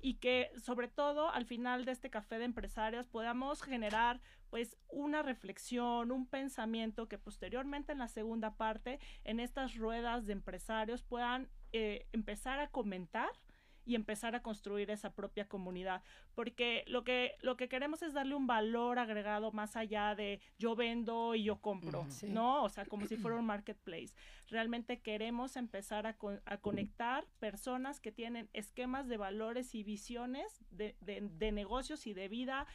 y 0.03 0.14
que 0.14 0.51
sobre 0.57 0.88
todo 0.88 1.31
al 1.31 1.45
final 1.45 1.85
de 1.85 1.93
este 1.93 2.11
café 2.11 2.38
de 2.38 2.45
empresarios 2.45 3.07
podamos 3.07 3.62
generar 3.62 4.21
pues 4.49 4.77
una 4.88 5.23
reflexión, 5.23 6.11
un 6.11 6.27
pensamiento 6.27 7.09
que 7.09 7.19
posteriormente 7.19 7.93
en 7.93 7.99
la 7.99 8.09
segunda 8.09 8.57
parte, 8.57 8.99
en 9.25 9.38
estas 9.38 9.77
ruedas 9.77 10.27
de 10.27 10.33
empresarios 10.33 11.03
puedan 11.03 11.49
eh, 11.73 12.07
empezar 12.12 12.59
a 12.59 12.69
comentar 12.69 13.31
y 13.87 13.95
empezar 13.95 14.35
a 14.35 14.43
construir 14.43 14.90
esa 14.90 15.14
propia 15.14 15.49
comunidad, 15.49 16.03
porque 16.35 16.85
lo 16.87 17.03
que 17.05 17.37
lo 17.40 17.57
que 17.57 17.69
queremos 17.69 18.03
es 18.03 18.12
darle 18.12 18.35
un 18.35 18.47
valor 18.47 18.99
agregado 18.99 19.53
más 19.53 19.77
allá 19.77 20.14
de 20.14 20.40
yo 20.59 20.77
vendo 20.77 21.35
y 21.35 21.45
yo 21.45 21.61
compro, 21.61 22.07
¿no? 22.29 22.62
O 22.62 22.69
sea, 22.69 22.85
como 22.85 23.07
si 23.07 23.16
fuera 23.16 23.37
un 23.37 23.47
marketplace. 23.47 24.14
Realmente 24.49 25.01
queremos 25.01 25.57
empezar 25.57 26.07
a, 26.07 26.16
a 26.45 26.57
conectar 26.59 27.27
personas 27.38 28.01
que 28.01 28.12
tienen 28.12 28.49
esquemas 28.53 29.09
de 29.09 29.16
valores 29.16 29.75
y 29.75 29.83
visiones 29.83 30.64
de, 30.71 30.97
de, 31.01 31.21
de 31.23 31.53
negocios 31.53 32.07
y 32.07 32.14
de 32.14 32.29
vida 32.29 32.66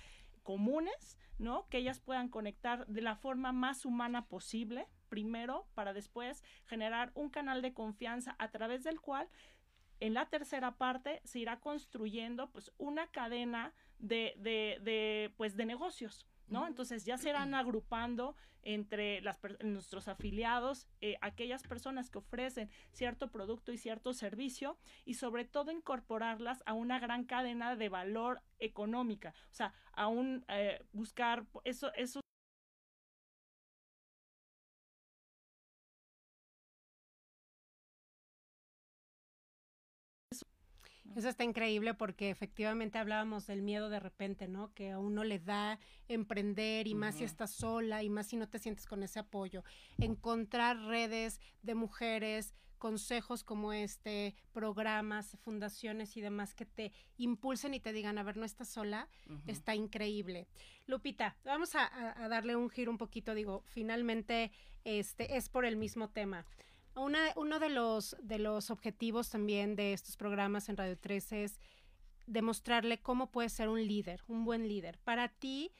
comunes, 0.45 1.17
¿no? 1.39 1.67
Que 1.69 1.79
ellas 1.79 1.99
puedan 1.99 2.29
conectar 2.29 2.85
de 2.85 3.01
la 3.01 3.15
forma 3.15 3.51
más 3.51 3.83
humana 3.83 4.27
posible, 4.27 4.87
primero, 5.09 5.65
para 5.73 5.91
después 5.91 6.43
generar 6.65 7.11
un 7.15 7.29
canal 7.29 7.61
de 7.61 7.73
confianza 7.73 8.35
a 8.37 8.51
través 8.51 8.83
del 8.83 9.01
cual 9.01 9.27
en 9.99 10.13
la 10.13 10.27
tercera 10.29 10.75
parte 10.75 11.21
se 11.23 11.39
irá 11.39 11.59
construyendo 11.59 12.49
pues 12.51 12.71
una 12.77 13.07
cadena 13.07 13.73
de, 13.99 14.33
de, 14.37 14.79
de 14.81 15.33
pues 15.37 15.55
de 15.55 15.65
negocios. 15.65 16.25
¿no? 16.47 16.67
Entonces 16.67 17.05
ya 17.05 17.17
se 17.17 17.29
irán 17.29 17.53
agrupando 17.53 18.35
entre 18.65 19.21
las, 19.21 19.39
nuestros 19.63 20.07
afiliados 20.07 20.87
eh, 20.99 21.17
aquellas 21.21 21.63
personas 21.63 22.09
que 22.09 22.17
ofrecen 22.17 22.69
cierto 22.91 23.31
producto 23.31 23.71
y 23.71 23.77
cierto 23.77 24.13
servicio 24.13 24.77
y 25.05 25.15
sobre 25.15 25.45
todo 25.45 25.71
incorporarlas 25.71 26.63
a 26.65 26.73
una 26.73 26.99
gran 26.99 27.25
cadena 27.25 27.75
de 27.75 27.89
valor 27.89 28.41
económica, 28.59 29.33
o 29.51 29.53
sea, 29.53 29.73
a 29.93 30.07
un 30.07 30.43
eh, 30.47 30.83
buscar 30.93 31.45
eso, 31.63 31.93
eso 31.93 32.21
Eso 41.15 41.29
está 41.29 41.45
increíble 41.45 41.93
porque 41.93 42.29
efectivamente 42.29 42.97
hablábamos 42.97 43.47
del 43.47 43.61
miedo 43.61 43.89
de 43.89 44.01
repente, 44.01 44.49
¿no? 44.49 44.73
Que 44.73 44.91
a 44.91 44.99
uno 44.99 45.23
le 45.23 45.39
da 45.39 45.79
emprender 46.09 46.87
y 46.87 46.93
más 46.93 47.15
si 47.15 47.23
estás 47.23 47.51
sola 47.51 48.03
y 48.03 48.09
más 48.09 48.27
si 48.27 48.35
no 48.35 48.49
te 48.49 48.59
sientes 48.59 48.85
con 48.85 49.01
ese 49.01 49.19
apoyo. 49.19 49.63
Encontrar 49.97 50.77
redes 50.77 51.39
de 51.63 51.73
mujeres, 51.73 52.53
consejos 52.79 53.45
como 53.45 53.71
este, 53.71 54.35
programas, 54.51 55.37
fundaciones 55.41 56.17
y 56.17 56.21
demás 56.21 56.53
que 56.53 56.65
te 56.65 56.91
impulsen 57.17 57.73
y 57.73 57.79
te 57.79 57.93
digan, 57.93 58.17
a 58.17 58.23
ver, 58.23 58.35
no 58.35 58.45
estás 58.45 58.67
sola, 58.67 59.07
está 59.47 59.73
increíble. 59.73 60.47
Lupita, 60.85 61.37
vamos 61.45 61.75
a, 61.75 62.23
a, 62.23 62.27
darle 62.27 62.57
un 62.57 62.69
giro 62.69 62.91
un 62.91 62.97
poquito, 62.97 63.33
digo, 63.33 63.63
finalmente 63.67 64.51
este 64.83 65.37
es 65.37 65.47
por 65.47 65.65
el 65.65 65.77
mismo 65.77 66.09
tema 66.09 66.45
uno 66.95 67.59
de 67.59 67.69
los, 67.69 68.15
de 68.21 68.39
los 68.39 68.71
objetivos 68.71 69.29
también 69.29 69.75
de 69.75 69.93
estos 69.93 70.17
programas 70.17 70.69
en 70.69 70.77
Radio 70.77 70.97
13 70.97 71.43
es 71.43 71.59
demostrarle 72.25 73.01
cómo 73.01 73.31
puede 73.31 73.49
ser 73.49 73.69
un 73.69 73.85
líder, 73.85 74.23
un 74.27 74.45
buen 74.45 74.67
líder. 74.67 74.97
Para 74.99 75.29
ti, 75.29 75.71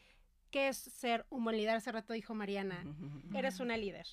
¿qué 0.51 0.67
es 0.67 0.77
ser 0.77 1.25
un 1.29 1.43
buen 1.43 1.57
líder? 1.57 1.75
Hace 1.75 1.91
rato 1.91 2.13
dijo 2.13 2.35
Mariana, 2.35 2.85
eres 3.33 3.59
una 3.59 3.77
líder. 3.77 4.07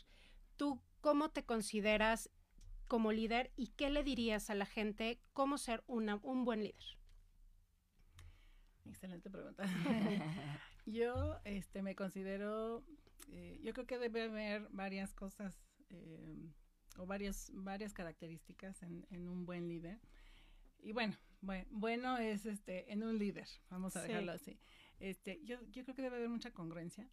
¿Tú 0.56 0.80
cómo 1.00 1.30
te 1.30 1.44
consideras 1.44 2.30
como 2.88 3.12
líder 3.12 3.52
y 3.56 3.68
qué 3.68 3.90
le 3.90 4.02
dirías 4.02 4.50
a 4.50 4.54
la 4.54 4.66
gente 4.66 5.20
cómo 5.32 5.58
ser 5.58 5.82
una, 5.86 6.16
un 6.22 6.44
buen 6.44 6.62
líder? 6.62 6.98
Excelente 8.86 9.30
pregunta. 9.30 9.64
yo 10.86 11.38
este, 11.44 11.82
me 11.82 11.94
considero, 11.94 12.84
eh, 13.28 13.60
yo 13.62 13.72
creo 13.72 13.86
que 13.86 13.98
debe 13.98 14.24
haber 14.24 14.68
varias 14.70 15.14
cosas 15.14 15.56
eh, 15.90 16.52
o 16.98 17.06
varias, 17.06 17.50
varias 17.54 17.92
características 17.92 18.82
en, 18.82 19.06
en 19.10 19.28
un 19.28 19.44
buen 19.44 19.68
líder. 19.68 19.98
Y 20.80 20.92
bueno, 20.92 21.16
bueno, 21.40 21.66
bueno 21.70 22.18
es 22.18 22.46
este 22.46 22.92
en 22.92 23.02
un 23.02 23.18
líder, 23.18 23.48
vamos 23.70 23.96
a 23.96 24.02
dejarlo 24.02 24.32
así. 24.32 24.58
Este, 24.98 25.40
yo, 25.44 25.56
yo 25.70 25.84
creo 25.84 25.94
que 25.94 26.02
debe 26.02 26.16
haber 26.16 26.28
mucha 26.28 26.52
congruencia. 26.52 27.08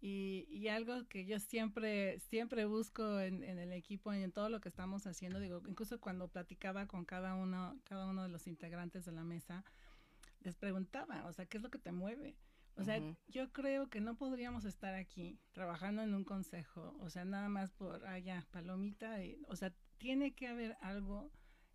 Y, 0.00 0.46
y 0.50 0.68
algo 0.68 1.08
que 1.08 1.24
yo 1.24 1.38
siempre, 1.38 2.18
siempre 2.18 2.66
busco 2.66 3.20
en, 3.20 3.42
en, 3.42 3.58
el 3.58 3.72
equipo 3.72 4.12
y 4.12 4.22
en 4.22 4.32
todo 4.32 4.50
lo 4.50 4.60
que 4.60 4.68
estamos 4.68 5.06
haciendo, 5.06 5.40
digo, 5.40 5.62
incluso 5.66 5.98
cuando 5.98 6.28
platicaba 6.28 6.86
con 6.86 7.06
cada 7.06 7.34
uno, 7.34 7.80
cada 7.84 8.06
uno 8.06 8.22
de 8.22 8.28
los 8.28 8.46
integrantes 8.46 9.06
de 9.06 9.12
la 9.12 9.24
mesa, 9.24 9.64
les 10.40 10.56
preguntaba, 10.56 11.24
o 11.26 11.32
sea, 11.32 11.46
¿qué 11.46 11.56
es 11.56 11.62
lo 11.62 11.70
que 11.70 11.78
te 11.78 11.90
mueve? 11.90 12.36
O 12.76 12.82
sea, 12.82 13.00
yo 13.28 13.52
creo 13.52 13.88
que 13.88 14.00
no 14.00 14.16
podríamos 14.16 14.64
estar 14.64 14.94
aquí 14.94 15.38
trabajando 15.52 16.02
en 16.02 16.12
un 16.12 16.24
consejo, 16.24 16.96
o 17.00 17.08
sea, 17.08 17.24
nada 17.24 17.48
más 17.48 17.70
por 17.72 18.04
allá, 18.06 18.46
palomita, 18.50 19.18
o 19.46 19.54
sea, 19.54 19.72
tiene 19.98 20.34
que 20.34 20.48
haber 20.48 20.76
algo 20.80 21.30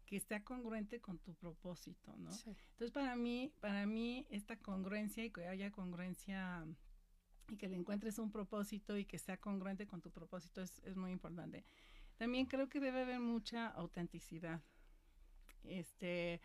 que 0.05 0.17
esté 0.17 0.43
congruente 0.43 0.99
con 0.99 1.19
tu 1.19 1.35
propósito, 1.35 2.15
¿no? 2.17 2.31
Entonces, 2.31 2.91
para 2.91 3.15
mí, 3.15 3.53
para 3.61 3.85
mí, 3.85 4.25
esta 4.29 4.57
congruencia 4.57 5.23
y 5.23 5.31
que 5.31 5.47
haya 5.47 5.71
congruencia 5.71 6.65
y 7.47 7.57
que 7.57 7.69
le 7.69 7.75
encuentres 7.75 8.19
un 8.19 8.31
propósito 8.31 8.97
y 8.97 9.05
que 9.05 9.19
sea 9.19 9.37
congruente 9.37 9.87
con 9.87 10.01
tu 10.01 10.11
propósito 10.11 10.61
es, 10.61 10.81
es 10.83 10.95
muy 10.95 11.11
importante. 11.11 11.65
También 12.17 12.45
creo 12.47 12.69
que 12.69 12.79
debe 12.79 13.03
haber 13.03 13.19
mucha 13.19 13.67
autenticidad. 13.67 14.61
Este, 15.63 16.41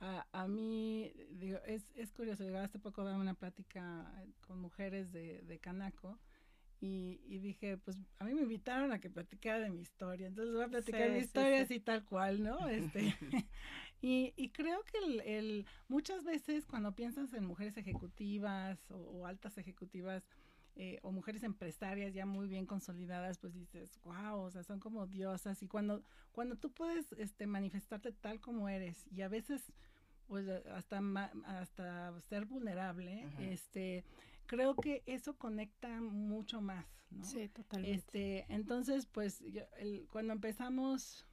a, 0.00 0.26
a 0.32 0.48
mí, 0.48 1.12
digo, 1.30 1.58
es, 1.66 1.84
es 1.94 2.12
curioso, 2.12 2.44
hace 2.58 2.78
poco 2.78 3.04
daba 3.04 3.18
una 3.18 3.34
plática 3.34 4.10
con 4.46 4.60
mujeres 4.60 5.12
de, 5.12 5.42
de 5.42 5.58
Canaco 5.58 6.18
y, 6.80 7.20
y, 7.24 7.38
dije, 7.38 7.78
pues 7.78 7.96
a 8.18 8.24
mí 8.24 8.34
me 8.34 8.42
invitaron 8.42 8.92
a 8.92 9.00
que 9.00 9.08
platicara 9.08 9.60
de 9.60 9.70
mi 9.70 9.80
historia, 9.80 10.26
entonces 10.26 10.54
voy 10.54 10.64
a 10.64 10.68
platicar 10.68 11.10
mi 11.10 11.18
historia 11.18 11.62
así 11.62 11.80
tal 11.80 12.04
cual, 12.04 12.42
¿no? 12.42 12.68
Este, 12.68 13.14
y, 14.02 14.34
y, 14.36 14.50
creo 14.50 14.82
que 14.84 14.98
el, 14.98 15.20
el, 15.20 15.66
muchas 15.88 16.24
veces 16.24 16.66
cuando 16.66 16.94
piensas 16.94 17.32
en 17.32 17.46
mujeres 17.46 17.76
ejecutivas 17.78 18.78
o, 18.90 19.26
altas 19.26 19.56
ejecutivas, 19.56 20.24
eh, 20.76 20.98
o 21.02 21.12
mujeres 21.12 21.44
empresarias 21.44 22.14
ya 22.14 22.26
muy 22.26 22.48
bien 22.48 22.66
consolidadas, 22.66 23.38
pues 23.38 23.54
dices, 23.54 24.00
wow, 24.02 24.40
o 24.40 24.50
sea, 24.50 24.64
son 24.64 24.80
como 24.80 25.06
diosas. 25.06 25.62
Y 25.62 25.68
cuando, 25.68 26.02
cuando 26.32 26.56
tú 26.56 26.72
puedes 26.72 27.12
este, 27.12 27.46
manifestarte 27.46 28.12
tal 28.12 28.40
como 28.40 28.68
eres 28.68 29.06
y 29.12 29.22
a 29.22 29.28
veces 29.28 29.72
pues 30.26 30.48
hasta 30.48 30.98
hasta 31.44 32.20
ser 32.22 32.46
vulnerable, 32.46 33.28
este 33.38 34.04
creo 34.46 34.74
que 34.74 35.02
eso 35.06 35.36
conecta 35.36 36.00
mucho 36.00 36.60
más, 36.60 36.86
¿no? 37.10 37.24
Sí, 37.24 37.48
totalmente. 37.48 37.94
Este, 37.94 38.46
entonces, 38.48 39.06
pues 39.06 39.42
el, 39.78 40.06
cuando 40.10 40.32
empezamos 40.32 41.26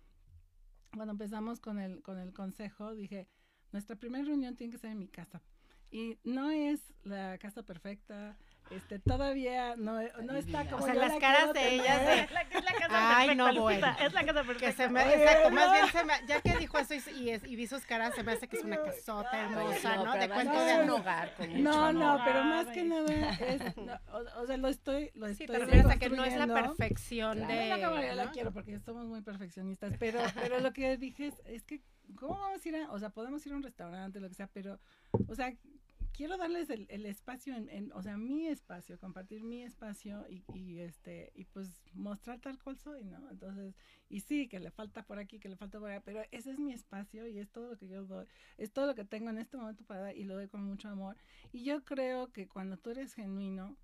cuando 0.94 1.14
empezamos 1.14 1.60
con 1.60 1.80
el 1.80 2.02
con 2.02 2.20
el 2.20 2.34
consejo, 2.34 2.94
dije, 2.94 3.28
nuestra 3.72 3.96
primera 3.96 4.26
reunión 4.26 4.56
tiene 4.56 4.72
que 4.72 4.80
ser 4.80 4.92
en 4.92 5.00
mi 5.00 5.08
casa. 5.08 5.42
Y 5.90 6.18
no 6.24 6.50
es 6.50 6.94
la 7.04 7.38
casa 7.38 7.64
perfecta, 7.64 8.38
este, 8.72 9.00
todavía 9.00 9.76
no, 9.76 10.02
no 10.24 10.36
está 10.36 10.70
como. 10.70 10.84
O 10.84 10.86
sea, 10.86 10.94
las 10.94 11.20
caras 11.20 11.54
de 11.54 11.76
ellas 11.76 12.06
de. 12.06 12.20
Es 12.22 12.32
la, 12.32 12.42
es 12.42 12.64
la 12.64 12.72
casa 12.72 13.18
Ay, 13.18 13.28
perfecta, 13.28 13.54
no, 13.54 13.62
bueno. 13.62 13.88
Es 14.00 14.14
la 14.14 14.26
casa 14.26 14.44
perfecta. 14.44 14.66
Que 14.68 14.72
se 14.72 14.90
me, 14.90 15.14
exacto, 15.14 15.52
más 15.52 15.72
bien 15.72 15.88
se 15.92 16.04
me, 16.04 16.14
ya 16.28 16.42
que 16.42 16.58
dijo 16.58 16.78
eso 16.78 16.94
y, 16.94 17.30
y, 17.30 17.32
y, 17.32 17.56
vi 17.56 17.68
sus 17.68 17.86
caras, 17.86 18.16
se 18.16 18.24
me 18.24 18.34
hace 18.34 18.48
que 18.48 18.58
es 18.58 18.64
una 18.64 18.82
casota 18.82 19.42
hermosa, 19.42 19.96
¿no? 19.98 20.14
De 20.14 20.30
cuento 20.30 20.66
de 20.66 20.84
un 20.84 20.90
hogar 20.90 21.36
con 21.36 21.64
No, 21.64 21.92
no, 21.94 22.22
pero 22.26 22.44
más 22.44 22.68
que 22.68 22.84
nada 22.84 23.32
es, 23.40 23.62
no, 23.78 24.00
o, 24.14 24.42
o, 24.42 24.48
sea, 24.48 24.58
lo 24.58 24.68
estoy, 24.68 25.12
lo 25.16 25.28
sí, 25.28 25.44
estoy. 25.44 25.62
Sí, 25.62 26.00
que 26.00 26.10
no 26.10 26.24
es 26.24 26.36
la 26.38 26.48
perfección 26.48 27.38
claro, 27.38 27.54
de. 27.54 27.70
No, 27.70 27.96
no, 27.96 28.02
yo 28.02 28.14
la 28.14 28.32
quiero 28.32 28.52
porque 28.52 28.80
somos 28.80 29.06
muy 29.08 29.22
perfeccionistas, 29.22 29.94
pero, 30.00 30.22
pero 30.36 30.60
lo 30.60 30.74
que 30.74 30.98
dije 30.98 31.28
es, 31.28 31.42
es 31.46 31.64
que, 31.64 31.82
¿cómo 32.16 32.40
vamos 32.40 32.66
a 32.66 32.70
ir 32.70 32.76
a, 32.76 32.92
o 32.92 33.00
sea, 33.00 33.10
podemos 33.10 33.46
ir 33.46 33.54
a 33.54 33.56
un 33.56 33.64
restaurante, 33.64 34.20
lo 34.20 34.30
que 34.30 34.36
sea, 34.36 34.48
pero, 34.48 34.80
o 35.28 35.36
sea, 35.36 35.54
quiero 36.22 36.38
darles 36.38 36.70
el, 36.70 37.08
espacio, 37.08 37.56
en, 37.56 37.92
o 37.94 38.04
sea, 38.04 38.16
mi 38.16 38.46
espacio, 38.46 39.00
compartir 39.00 39.42
mi 39.42 39.64
espacio 39.64 40.24
y, 40.30 40.44
y, 40.54 40.82
este, 40.82 41.32
y 41.34 41.46
pues 41.46 41.82
mostrar 41.96 42.40
tal 42.40 42.62
cual 42.62 42.78
soy, 42.78 43.04
¿no? 43.06 43.28
Entonces, 43.32 43.74
y 44.08 44.20
sí, 44.20 44.48
que 44.48 44.60
le 44.60 44.70
falta 44.70 45.02
por 45.02 45.18
aquí, 45.18 45.40
que 45.40 45.50
le 45.50 45.56
falta 45.56 45.80
por 45.80 45.90
allá, 45.90 46.02
pero 46.02 46.22
ese 46.30 46.52
es 46.52 46.60
mi 46.60 46.74
espacio 46.74 47.26
y 47.26 47.40
es 47.40 47.50
todo 47.50 47.72
lo 47.72 47.76
que 47.80 47.88
yo 47.88 48.06
doy, 48.06 48.28
es 48.60 48.72
todo 48.72 48.86
lo 48.86 48.94
que 48.94 49.04
tengo 49.04 49.32
en 49.32 49.40
este 49.40 49.58
momento 49.58 49.84
para 49.84 50.02
dar 50.02 50.16
y 50.16 50.24
lo 50.24 50.36
doy 50.36 50.48
con 50.48 50.64
mucho 50.64 50.90
amor. 50.90 51.18
Y 51.52 51.64
yo 51.64 51.84
creo 51.84 52.32
que 52.32 52.48
cuando 52.48 52.78
tú 52.78 52.92
eres 52.92 53.16
genuino 53.16 53.76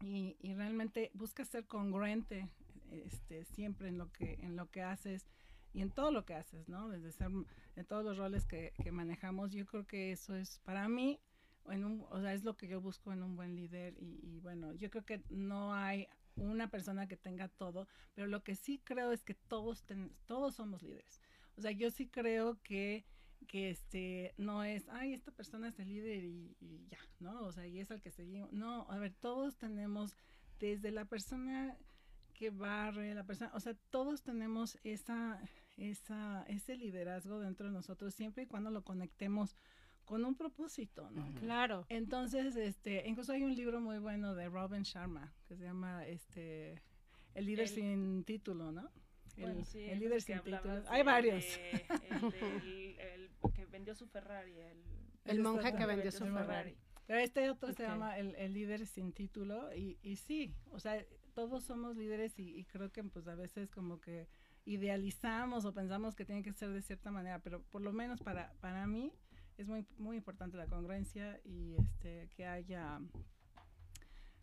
y, 0.00 0.36
y 0.38 0.54
realmente 0.54 1.10
buscas 1.14 1.48
ser 1.48 1.66
congruente, 1.66 2.48
este, 2.92 3.44
siempre 3.44 3.88
en 3.88 3.98
lo 3.98 4.12
que, 4.12 4.34
en 4.34 4.54
lo 4.54 4.70
que 4.70 4.82
haces, 4.82 5.26
y 5.72 5.82
en 5.82 5.90
todo 5.90 6.12
lo 6.12 6.24
que 6.24 6.34
haces, 6.34 6.68
¿no? 6.68 6.88
Desde 6.88 7.10
ser, 7.10 7.28
en 7.76 7.86
todos 7.86 8.04
los 8.04 8.18
roles 8.18 8.44
que, 8.46 8.72
que 8.82 8.92
manejamos, 8.92 9.52
yo 9.52 9.66
creo 9.66 9.86
que 9.86 10.12
eso 10.12 10.34
es, 10.34 10.58
para 10.60 10.88
mí, 10.88 11.20
en 11.68 11.84
un, 11.84 12.06
o 12.10 12.20
sea, 12.20 12.32
es 12.32 12.44
lo 12.44 12.56
que 12.56 12.68
yo 12.68 12.80
busco 12.80 13.12
en 13.12 13.22
un 13.22 13.36
buen 13.36 13.54
líder 13.54 13.94
y, 13.98 14.20
y, 14.22 14.40
bueno, 14.40 14.72
yo 14.74 14.90
creo 14.90 15.04
que 15.04 15.22
no 15.28 15.74
hay 15.74 16.08
una 16.36 16.70
persona 16.70 17.06
que 17.06 17.16
tenga 17.16 17.48
todo, 17.48 17.88
pero 18.14 18.26
lo 18.26 18.42
que 18.42 18.54
sí 18.54 18.80
creo 18.82 19.12
es 19.12 19.22
que 19.22 19.34
todos 19.34 19.84
todos 20.26 20.54
somos 20.54 20.82
líderes. 20.82 21.20
O 21.56 21.60
sea, 21.62 21.72
yo 21.72 21.90
sí 21.90 22.08
creo 22.08 22.60
que 22.62 23.04
que 23.46 23.70
este 23.70 24.34
no 24.36 24.64
es, 24.64 24.88
ay, 24.90 25.14
esta 25.14 25.32
persona 25.32 25.68
es 25.68 25.78
el 25.78 25.88
líder 25.88 26.24
y, 26.24 26.56
y 26.60 26.86
ya, 26.88 26.98
¿no? 27.18 27.42
O 27.42 27.52
sea, 27.52 27.66
y 27.66 27.80
es 27.80 27.90
el 27.90 28.00
que 28.00 28.10
seguimos. 28.10 28.52
No, 28.52 28.86
a 28.90 28.98
ver, 28.98 29.12
todos 29.14 29.56
tenemos 29.56 30.16
desde 30.58 30.90
la 30.90 31.06
persona 31.06 31.76
que 32.34 32.50
barre, 32.50 33.14
la 33.14 33.24
persona, 33.24 33.50
o 33.54 33.60
sea, 33.60 33.74
todos 33.90 34.22
tenemos 34.22 34.78
esa 34.84 35.40
esa 35.76 36.44
ese 36.48 36.76
liderazgo 36.76 37.40
dentro 37.40 37.66
de 37.66 37.72
nosotros 37.72 38.14
siempre 38.14 38.44
y 38.44 38.46
cuando 38.46 38.70
lo 38.70 38.82
conectemos 38.82 39.56
con 40.10 40.24
un 40.24 40.34
propósito, 40.34 41.08
¿no? 41.12 41.32
Claro. 41.38 41.86
Entonces, 41.88 42.56
este, 42.56 43.06
incluso 43.06 43.32
hay 43.32 43.44
un 43.44 43.54
libro 43.54 43.80
muy 43.80 44.00
bueno 44.00 44.34
de 44.34 44.48
Robin 44.48 44.82
Sharma 44.82 45.32
que 45.46 45.54
se 45.54 45.62
llama 45.62 46.04
este 46.04 46.82
El 47.32 47.46
líder 47.46 47.60
el, 47.60 47.68
sin 47.68 48.24
título, 48.24 48.72
¿no? 48.72 48.90
El, 49.36 49.42
bueno, 49.44 49.64
sí, 49.64 49.84
el 49.84 50.00
líder 50.00 50.20
sin 50.20 50.40
título. 50.40 50.80
De, 50.80 50.88
hay 50.88 51.04
varios. 51.04 51.44
De, 51.44 51.86
el, 52.64 52.98
el, 52.98 53.30
que 53.54 53.66
vendió 53.66 53.94
su 53.94 54.08
Ferrari, 54.08 54.58
el, 54.58 54.82
el 55.26 55.38
monje 55.38 55.76
que 55.76 55.86
vendió 55.86 56.10
su 56.10 56.26
Ferrari. 56.26 56.76
Pero 57.06 57.20
este 57.20 57.48
otro 57.48 57.70
okay. 57.70 57.76
se 57.76 57.92
llama 57.92 58.18
el, 58.18 58.34
el 58.34 58.52
líder 58.52 58.88
sin 58.88 59.12
título 59.12 59.72
y, 59.72 59.96
y 60.02 60.16
sí, 60.16 60.52
o 60.72 60.80
sea, 60.80 61.06
todos 61.34 61.62
somos 61.62 61.96
líderes 61.96 62.36
y, 62.40 62.58
y 62.58 62.64
creo 62.64 62.90
que 62.90 63.04
pues 63.04 63.28
a 63.28 63.36
veces 63.36 63.70
como 63.70 64.00
que 64.00 64.26
idealizamos 64.64 65.64
o 65.64 65.72
pensamos 65.72 66.16
que 66.16 66.24
tiene 66.24 66.42
que 66.42 66.52
ser 66.52 66.70
de 66.70 66.82
cierta 66.82 67.12
manera, 67.12 67.38
pero 67.38 67.62
por 67.62 67.80
lo 67.80 67.92
menos 67.92 68.20
para, 68.20 68.52
para 68.60 68.88
mí, 68.88 69.12
es 69.60 69.68
muy, 69.68 69.86
muy 69.98 70.16
importante 70.16 70.56
la 70.56 70.66
congruencia 70.66 71.38
y 71.44 71.74
este 71.76 72.28
que 72.34 72.46
haya 72.46 72.98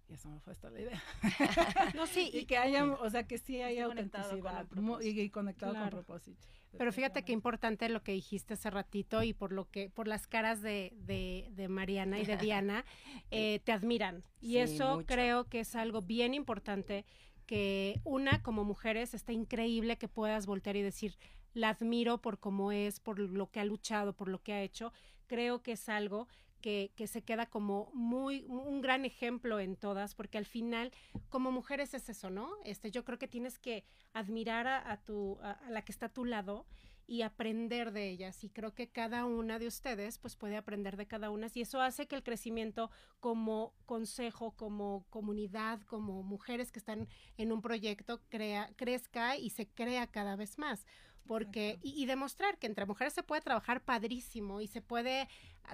ya 0.08 0.16
se 0.16 0.30
me 0.30 0.40
fue 0.40 0.54
esta 0.54 0.70
la 0.70 0.80
idea. 0.80 1.04
no, 1.96 2.08
sí. 2.08 2.30
y, 2.32 2.40
y, 2.40 2.46
que 2.46 2.58
haya, 2.58 2.86
o 2.86 3.10
sea, 3.10 3.28
que 3.28 3.38
sí 3.38 3.62
haya 3.62 3.86
autenticidad 3.86 4.66
y, 5.02 5.10
y, 5.20 5.30
conectado 5.30 5.74
claro. 5.74 5.90
con 5.90 6.06
propósito. 6.06 6.48
Pero 6.78 6.94
fíjate 6.94 7.24
qué 7.24 7.34
importante 7.34 7.90
lo 7.90 8.04
que 8.04 8.14
dijiste 8.14 8.54
hace 8.54 8.70
ratito 8.70 9.24
y 9.24 9.34
por 9.34 9.52
lo 9.52 9.70
que, 9.70 9.90
por 9.90 10.08
las 10.08 10.28
caras 10.28 10.62
de, 10.62 10.94
de, 10.98 11.50
de 11.52 11.68
Mariana 11.68 12.20
y 12.20 12.26
de 12.26 12.38
Diana, 12.38 12.86
eh, 13.32 13.60
te 13.66 13.72
admiran. 13.72 14.24
Y 14.40 14.52
sí, 14.52 14.58
eso 14.60 14.98
mucho. 14.98 15.08
creo 15.08 15.46
que 15.46 15.62
es 15.62 15.76
algo 15.76 16.02
bien 16.02 16.34
importante 16.34 17.06
que 17.46 18.00
una 18.04 18.44
como 18.44 18.64
mujeres 18.64 19.14
está 19.14 19.34
increíble 19.34 19.98
que 19.98 20.08
puedas 20.08 20.46
voltear 20.46 20.76
y 20.76 20.84
decir, 20.84 21.18
la 21.58 21.70
admiro 21.70 22.20
por 22.22 22.40
cómo 22.40 22.72
es, 22.72 23.00
por 23.00 23.20
lo 23.20 23.50
que 23.50 23.60
ha 23.60 23.66
luchado, 23.66 24.14
por 24.14 24.30
lo 24.30 24.44
que 24.44 24.54
ha 24.54 24.62
hecho. 24.62 24.94
Creo 25.26 25.64
que 25.64 25.74
es 25.74 25.90
algo 25.90 26.28
que, 26.62 26.92
que, 26.96 27.08
se 27.08 27.24
queda 27.24 27.48
como 27.48 27.90
muy, 27.94 28.46
un 28.48 28.82
gran 28.82 29.06
ejemplo 29.06 29.60
en 29.60 29.76
todas, 29.76 30.14
porque 30.14 30.38
al 30.38 30.46
final, 30.46 30.92
como 31.30 31.52
mujeres 31.52 31.94
es 31.94 32.10
eso, 32.10 32.30
¿no? 32.30 32.52
Este, 32.64 32.92
yo 32.92 33.04
creo 33.04 33.18
que 33.18 33.28
tienes 33.28 33.58
que 33.58 33.84
admirar 34.14 34.68
a, 34.68 34.98
tu, 35.04 35.40
a, 35.42 35.52
a 35.52 35.70
la 35.72 35.84
que 35.84 35.92
está 35.92 36.08
a 36.08 36.14
tu 36.14 36.26
lado 36.26 36.68
y 37.08 37.22
aprender 37.22 37.94
de 37.94 38.10
ellas. 38.10 38.44
Y 38.44 38.50
creo 38.50 38.76
que 38.76 38.90
cada 38.90 39.26
una 39.26 39.60
de 39.60 39.68
ustedes 39.68 40.20
pues 40.20 40.36
puede 40.36 40.58
aprender 40.58 40.98
de 40.98 41.08
cada 41.08 41.30
una 41.30 41.48
y 41.54 41.62
eso 41.62 41.82
hace 41.82 42.08
que 42.08 42.16
el 42.16 42.24
crecimiento 42.24 42.92
como 43.22 43.74
consejo, 43.86 44.52
como 44.52 45.06
comunidad, 45.10 45.82
como 45.84 46.22
mujeres 46.22 46.72
que 46.72 46.80
están 46.80 47.08
en 47.38 47.52
un 47.54 47.62
proyecto 47.62 48.22
crea, 48.30 48.70
crezca 48.76 49.38
y 49.38 49.50
se 49.50 49.68
crea 49.68 50.08
cada 50.08 50.36
vez 50.36 50.58
más 50.58 50.86
porque 51.28 51.80
y, 51.84 52.02
y, 52.02 52.06
demostrar 52.06 52.58
que 52.58 52.68
entre 52.68 52.86
mujeres 52.86 53.14
se 53.14 53.24
puede 53.24 53.42
trabajar 53.42 53.82
padrísimo 53.82 54.62
y 54.62 54.68
se 54.68 54.82
puede 54.82 55.28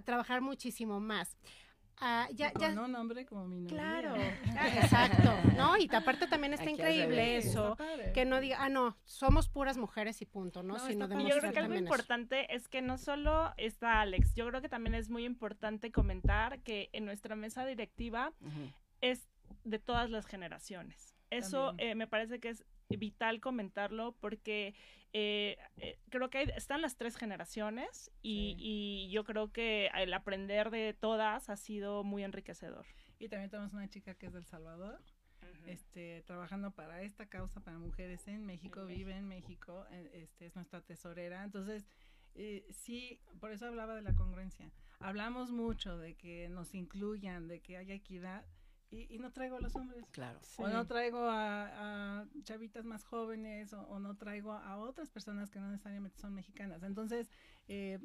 trabajar 0.04 0.42
muchísimo 0.42 1.00
más. 1.00 1.38
Uh, 2.02 2.28
ya, 2.34 2.52
con 2.52 2.62
ya, 2.62 2.82
un 2.82 2.96
hombre 2.96 3.26
como 3.26 3.48
mi 3.48 3.62
novia. 3.62 3.78
Claro, 3.78 4.16
exacto, 4.82 5.32
¿no? 5.56 5.78
Y 5.78 5.88
aparte 5.94 6.28
también 6.28 6.54
está 6.54 6.63
Aquí 6.63 6.74
increíble 6.74 7.38
eso, 7.38 7.78
está 7.80 8.12
que 8.13 8.26
no 8.26 8.42
diga, 8.42 8.58
ah, 8.60 8.68
no, 8.68 8.98
somos 9.06 9.48
puras 9.48 9.78
mujeres 9.78 10.22
y 10.22 10.26
punto, 10.26 10.63
¿no? 10.63 10.74
no 10.74 10.88
Sino 10.88 11.08
yo 11.08 11.38
creo 11.38 11.54
que 11.54 11.60
algo 11.60 11.76
importante 11.76 12.54
es 12.54 12.68
que 12.68 12.82
no 12.82 12.98
solo 12.98 13.54
está 13.58 14.02
Alex, 14.02 14.34
yo 14.34 14.48
creo 14.48 14.62
que 14.62 14.70
también 14.70 14.96
es 14.96 15.10
muy 15.10 15.24
importante 15.24 15.92
comentar 15.92 16.60
que 16.62 16.89
en 16.94 17.06
nuestra 17.06 17.36
mesa 17.36 17.66
directiva 17.66 18.34
uh 18.42 18.48
-huh. 18.48 18.74
es 19.02 19.30
de 19.63 19.80
todas 19.80 20.10
las 20.10 20.26
generaciones. 20.26 21.16
Eso 21.30 21.74
eh, 21.78 21.96
me 21.96 22.08
parece 22.08 22.39
que 22.39 22.50
es 22.50 22.66
vital 22.89 23.39
comentarlo 23.39 24.15
porque 24.19 24.76
eh, 25.13 25.58
eh, 25.78 26.00
creo 26.10 26.30
que 26.30 26.39
hay, 26.39 26.50
están 26.56 26.82
las 26.82 26.98
tres 26.98 27.15
generaciones 27.17 28.12
y, 28.22 28.56
sí. 28.56 28.56
y, 28.60 29.10
yo 29.12 29.24
creo 29.24 29.52
que 29.52 29.89
el 29.96 30.13
aprender 30.13 30.72
de 30.72 30.93
todas 30.93 31.50
ha 31.50 31.56
sido 31.56 32.04
muy 32.04 32.24
enriquecedor. 32.24 32.86
Y 33.19 33.30
también 33.30 33.50
tenemos 33.50 33.74
una 33.74 33.89
chica 33.89 34.15
que 34.15 34.26
es 34.28 34.34
del 34.34 34.46
Salvador. 34.46 35.00
Uh 35.41 35.46
-huh. 35.46 35.69
Este, 35.69 36.24
trabajando 36.26 36.72
para 36.72 37.02
esta 37.02 37.28
causa 37.28 37.60
para 37.62 37.78
mujeres 37.78 38.28
en 38.28 38.46
México, 38.46 38.82
en 38.82 38.88
vive 38.88 39.22
México. 39.22 39.86
en 39.89 39.98
México, 39.98 40.13
este, 40.13 40.46
es 40.48 40.56
nuestra 40.56 40.82
tesorera. 40.82 41.43
Entonces, 41.43 41.86
eh, 42.36 42.65
sí, 42.72 43.19
por 43.39 43.52
eso 43.52 43.67
hablaba 43.67 43.96
de 43.96 44.02
la 44.02 44.15
congruencia. 44.15 44.72
Hablamos 45.00 45.52
mucho 45.52 45.98
de 45.98 46.15
que 46.15 46.50
nos 46.50 46.74
incluyan, 46.74 47.48
de 47.48 47.60
que 47.60 47.78
haya 47.78 47.93
equidad, 47.93 48.46
y, 48.94 49.20
no 49.20 49.32
traigo 49.32 49.58
a 49.58 49.62
los 49.62 49.76
hombres. 49.76 50.06
Claro. 50.12 50.40
O 50.58 50.68
no 50.68 50.86
traigo 50.86 51.28
a, 51.30 52.26
chavitas 52.44 52.86
más 52.86 53.04
jóvenes, 53.04 53.74
o, 53.74 54.00
no 54.00 54.16
traigo 54.16 54.54
a 54.54 54.78
otras 54.78 55.10
personas 55.10 55.50
que 55.50 55.60
no 55.60 55.70
necesariamente 55.70 56.20
son 56.20 56.34
mexicanas. 56.34 56.84
Entonces, 56.84 57.30
eh, 57.68 58.00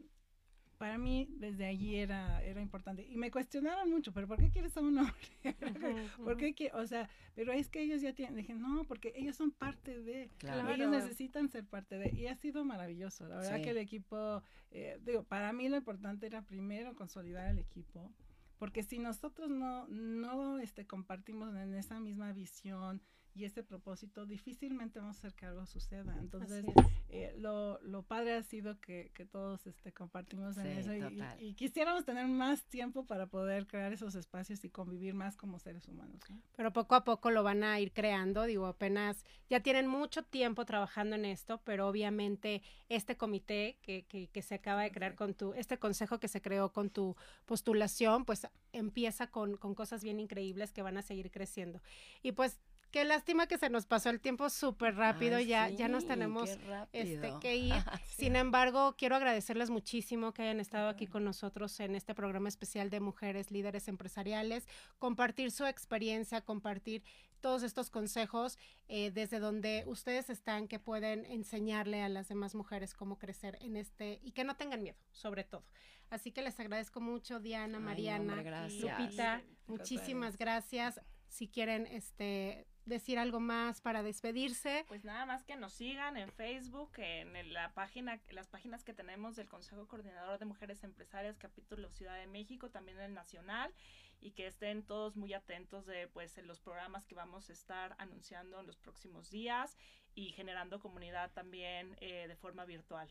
para 0.79 0.97
mí 0.97 1.29
desde 1.39 1.67
allí 1.67 1.97
era, 1.97 2.43
era 2.43 2.61
importante. 2.61 3.05
Y 3.07 3.17
me 3.17 3.31
cuestionaron 3.31 3.91
mucho, 3.91 4.13
pero 4.13 4.27
¿por 4.27 4.39
qué 4.39 4.49
quieres 4.49 4.77
a 4.77 4.81
un 4.81 4.97
hombre? 4.99 5.15
¿Por 6.25 6.37
qué 6.37 6.71
O 6.73 6.87
sea, 6.87 7.11
pero 7.35 7.53
es 7.53 7.69
que 7.69 7.83
ellos 7.83 8.01
ya 8.01 8.15
tienen, 8.15 8.37
dije, 8.37 8.55
no, 8.55 8.85
porque 8.85 9.13
ellos 9.17 9.37
son 9.37 9.51
parte 9.51 10.01
de, 10.01 10.31
claro. 10.39 10.71
ellos 10.71 10.91
necesitan 10.91 11.49
ser 11.49 11.65
parte 11.65 11.99
de, 11.99 12.11
y 12.17 12.29
ha 12.29 12.37
sido 12.37 12.65
maravilloso. 12.65 13.29
La 13.29 13.39
verdad 13.39 13.61
que 13.61 13.71
el 13.71 13.79
equipo, 13.79 14.43
eh, 14.71 14.99
digo, 15.05 15.25
para 15.25 15.53
mí 15.53 15.69
lo 15.69 15.77
importante 15.77 16.27
era 16.27 16.43
primero 16.43 16.95
consolidar 16.95 17.49
el 17.49 17.59
equipo, 17.59 18.13
porque 18.59 18.83
si 18.83 18.99
nosotros 18.99 19.51
no, 19.51 19.87
no 19.89 20.59
este, 20.59 20.87
compartimos 20.87 21.55
en 21.55 21.75
esa 21.75 22.01
misma 22.01 22.33
visión, 22.33 23.01
y 23.39 23.45
ese 23.45 23.63
propósito, 23.63 24.27
difícilmente 24.27 24.99
vamos 24.99 25.17
a 25.17 25.19
hacer 25.21 25.35
que 25.35 25.47
algo 25.47 25.65
suceda. 25.65 26.17
Entonces, 26.19 26.65
eh, 27.09 27.33
lo, 27.39 27.81
lo, 27.83 28.03
padre 28.03 28.35
ha 28.35 28.43
sido 28.43 28.81
que, 28.81 29.13
que 29.15 29.25
todos 29.25 29.65
este, 29.69 29.93
compartimos 29.93 30.59
en 30.59 30.67
eso 30.67 30.93
y, 31.39 31.55
quisiéramos 31.55 32.05
tener 32.05 32.27
más 32.27 32.65
tiempo 32.65 33.07
para 33.07 33.27
poder 33.27 33.69
crear 33.69 33.93
esos 33.93 34.17
espacios 34.17 34.65
y 34.65 34.71
convivir 34.71 35.15
más 35.15 35.37
como 35.37 35.61
seres 35.61 35.87
humanos. 35.87 36.21
Pero 36.57 36.73
poco 36.73 36.97
a 36.97 37.05
poco 37.05 37.31
lo 37.31 37.45
van 37.45 37.63
a 37.63 37.79
ir 37.79 37.93
creando, 37.93 38.43
digo, 38.43 38.67
apenas 38.67 39.25
ya 39.49 39.61
tienen 39.61 39.87
mucho 39.87 40.25
tiempo 40.25 40.65
trabajando 40.65 41.15
en 41.15 41.25
esto, 41.25 41.61
pero 41.63 41.87
obviamente 41.87 42.63
este 42.89 43.17
comité 43.17 43.79
que, 43.83 44.05
que, 44.07 44.29
que 44.29 44.43
se 44.43 44.57
acaba 44.57 44.83
de 44.83 44.91
crear 44.91 45.15
con 45.15 45.35
tu, 45.35 45.55
este 45.55 45.79
consejo 45.79 46.19
que 46.19 46.27
se 46.27 46.43
creó 46.43 46.73
con 46.73 46.91
tu 46.91 47.15
postulación, 47.47 48.25
pues 48.25 48.48
empieza 48.73 49.29
con, 49.29 49.57
con 49.57 49.75
cosas 49.75 50.03
bien 50.03 50.21
increíbles 50.21 50.73
que 50.73 50.83
van 50.83 50.99
a 50.99 51.03
seguir 51.03 51.31
creciendo. 51.31 51.81
Y 52.23 52.33
pues 52.33 52.61
Qué 52.91 53.05
lástima 53.05 53.47
que 53.47 53.59
se 53.59 53.69
nos 53.69 53.85
pasó 53.85 54.09
el 54.09 54.19
tiempo 54.19 54.49
súper 54.49 54.97
rápido, 54.97 55.39
ya, 55.41 55.69
ya 55.69 55.89
nos 55.89 56.07
tenemos 56.07 56.49
este, 56.93 57.35
que 57.39 57.57
ir. 57.57 57.75
Sin 58.07 58.35
embargo, 58.35 58.95
quiero 58.97 59.15
agradecerles 59.15 59.69
muchísimo 59.69 60.33
que 60.33 60.43
hayan 60.43 60.59
estado 60.59 60.89
aquí 60.89 61.07
con 61.07 61.23
nosotros 61.23 61.79
en 61.81 61.95
este 61.95 62.15
programa 62.15 62.49
especial 62.49 62.89
de 62.89 63.01
mujeres 63.01 63.51
líderes 63.51 63.89
empresariales, 63.89 64.67
compartir 64.99 65.51
su 65.51 65.67
experiencia, 65.67 66.41
compartir 66.41 67.03
todos 67.41 67.63
estos 67.63 67.91
consejos 67.91 68.59
eh, 68.89 69.11
desde 69.11 69.39
donde 69.39 69.85
ustedes 69.87 70.31
están 70.31 70.67
que 70.67 70.79
pueden 70.79 71.27
enseñarle 71.27 72.03
a 72.03 72.09
las 72.09 72.29
demás 72.29 72.55
mujeres 72.55 72.95
cómo 72.95 73.19
crecer 73.19 73.59
en 73.61 73.77
este 73.77 74.19
y 74.23 74.33
que 74.33 74.45
no 74.45 74.57
tengan 74.57 74.83
miedo, 74.83 74.97
sobre 75.13 75.45
todo. 75.45 75.63
Así 76.11 76.33
que 76.33 76.43
les 76.43 76.59
agradezco 76.59 77.01
mucho, 77.01 77.41
Diana, 77.41 77.79
Mariana, 77.79 78.69
Lupita, 78.69 79.43
muchísimas 79.67 80.37
gracias. 80.37 81.01
Si 81.29 81.49
quieren, 81.49 81.87
este 81.87 82.67
decir 82.89 83.19
algo 83.19 83.39
más 83.39 83.81
para 83.81 84.03
despedirse. 84.03 84.85
Pues 84.89 85.05
nada 85.05 85.27
más 85.27 85.45
que 85.45 85.57
nos 85.57 85.75
sigan 85.75 86.17
en 86.17 86.33
Facebook, 86.33 86.93
en 86.97 87.53
la 87.53 87.73
página, 87.75 88.21
las 88.31 88.49
páginas 88.49 88.83
que 88.83 88.95
tenemos 88.95 89.37
del 89.37 89.49
Consejo 89.49 89.87
Coordinador 89.87 90.39
de 90.39 90.47
Mujeres 90.47 90.83
Empresarias, 90.83 91.39
capítulo 91.39 91.91
Ciudad 91.91 92.19
de 92.19 92.27
México, 92.27 92.71
también 92.71 92.99
el 92.99 93.15
Nacional, 93.15 93.73
y 94.21 94.33
que 94.33 94.47
estén 94.47 94.83
todos 94.83 95.17
muy 95.17 95.35
atentos 95.35 95.87
de 95.87 96.09
pues 96.09 96.39
en 96.39 96.47
los 96.47 96.59
programas 96.61 97.07
que 97.07 97.15
vamos 97.15 97.51
a 97.51 97.53
estar 97.53 97.95
anunciando 97.99 98.59
en 98.59 98.67
los 98.67 98.79
próximos 98.79 99.31
días 99.31 99.77
y 100.15 100.33
generando 100.33 100.81
comunidad 100.81 101.31
también 101.33 101.97
eh, 102.01 102.27
de 102.27 102.37
forma 102.37 102.65
virtual. 102.65 103.09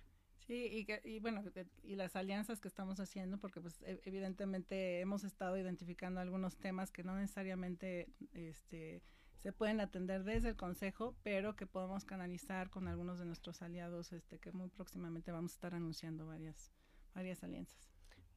Sí, 0.48 0.70
y, 0.72 0.86
que, 0.86 1.02
y 1.04 1.20
bueno, 1.20 1.44
y 1.84 1.96
las 1.98 2.16
alianzas 2.16 2.62
que 2.62 2.70
estamos 2.70 3.02
haciendo, 3.02 3.38
porque 3.38 3.60
pues 3.60 3.82
e, 3.82 4.00
evidentemente 4.06 5.02
hemos 5.02 5.26
estado 5.26 5.58
identificando 5.58 6.22
algunos 6.22 6.56
temas 6.56 6.90
que 6.90 7.04
no 7.04 7.18
necesariamente 7.18 8.08
este, 8.34 9.04
se 9.40 9.52
pueden 9.52 9.82
atender 9.82 10.24
desde 10.24 10.50
el 10.50 10.56
Consejo, 10.56 11.18
pero 11.22 11.58
que 11.58 11.68
podemos 11.68 12.06
canalizar 12.06 12.70
con 12.70 12.88
algunos 12.88 13.20
de 13.20 13.26
nuestros 13.26 13.62
aliados, 13.62 14.14
este, 14.14 14.40
que 14.40 14.54
muy 14.54 14.70
próximamente 14.70 15.34
vamos 15.34 15.52
a 15.52 15.56
estar 15.56 15.76
anunciando 15.76 16.26
varias, 16.26 16.72
varias 17.14 17.44
alianzas. 17.44 17.87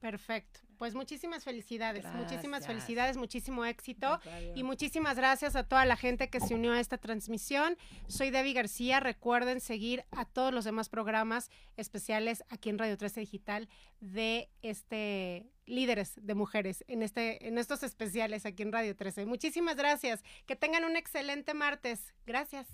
Perfecto. 0.01 0.59
Pues 0.79 0.95
muchísimas 0.95 1.43
felicidades, 1.43 2.03
muchísimas 2.15 2.65
felicidades, 2.65 3.15
muchísimo 3.15 3.65
éxito 3.65 4.19
y 4.55 4.63
muchísimas 4.63 5.15
gracias 5.15 5.55
a 5.55 5.63
toda 5.63 5.85
la 5.85 5.95
gente 5.95 6.31
que 6.31 6.39
se 6.39 6.55
unió 6.55 6.73
a 6.73 6.79
esta 6.79 6.97
transmisión. 6.97 7.77
Soy 8.07 8.31
Debbie 8.31 8.53
García. 8.53 8.99
Recuerden 8.99 9.61
seguir 9.61 10.03
a 10.09 10.25
todos 10.25 10.51
los 10.51 10.65
demás 10.65 10.89
programas 10.89 11.51
especiales 11.77 12.43
aquí 12.49 12.71
en 12.71 12.79
Radio 12.79 12.97
13 12.97 13.19
Digital 13.19 13.69
de 13.99 14.49
este 14.63 15.51
líderes 15.67 16.13
de 16.19 16.33
mujeres 16.33 16.83
en 16.87 17.03
este 17.03 17.47
en 17.47 17.59
estos 17.59 17.83
especiales 17.83 18.47
aquí 18.47 18.63
en 18.63 18.71
Radio 18.71 18.95
13. 18.95 19.27
Muchísimas 19.27 19.75
gracias. 19.75 20.23
Que 20.47 20.55
tengan 20.55 20.83
un 20.83 20.95
excelente 20.95 21.53
martes. 21.53 22.11
Gracias. 22.25 22.67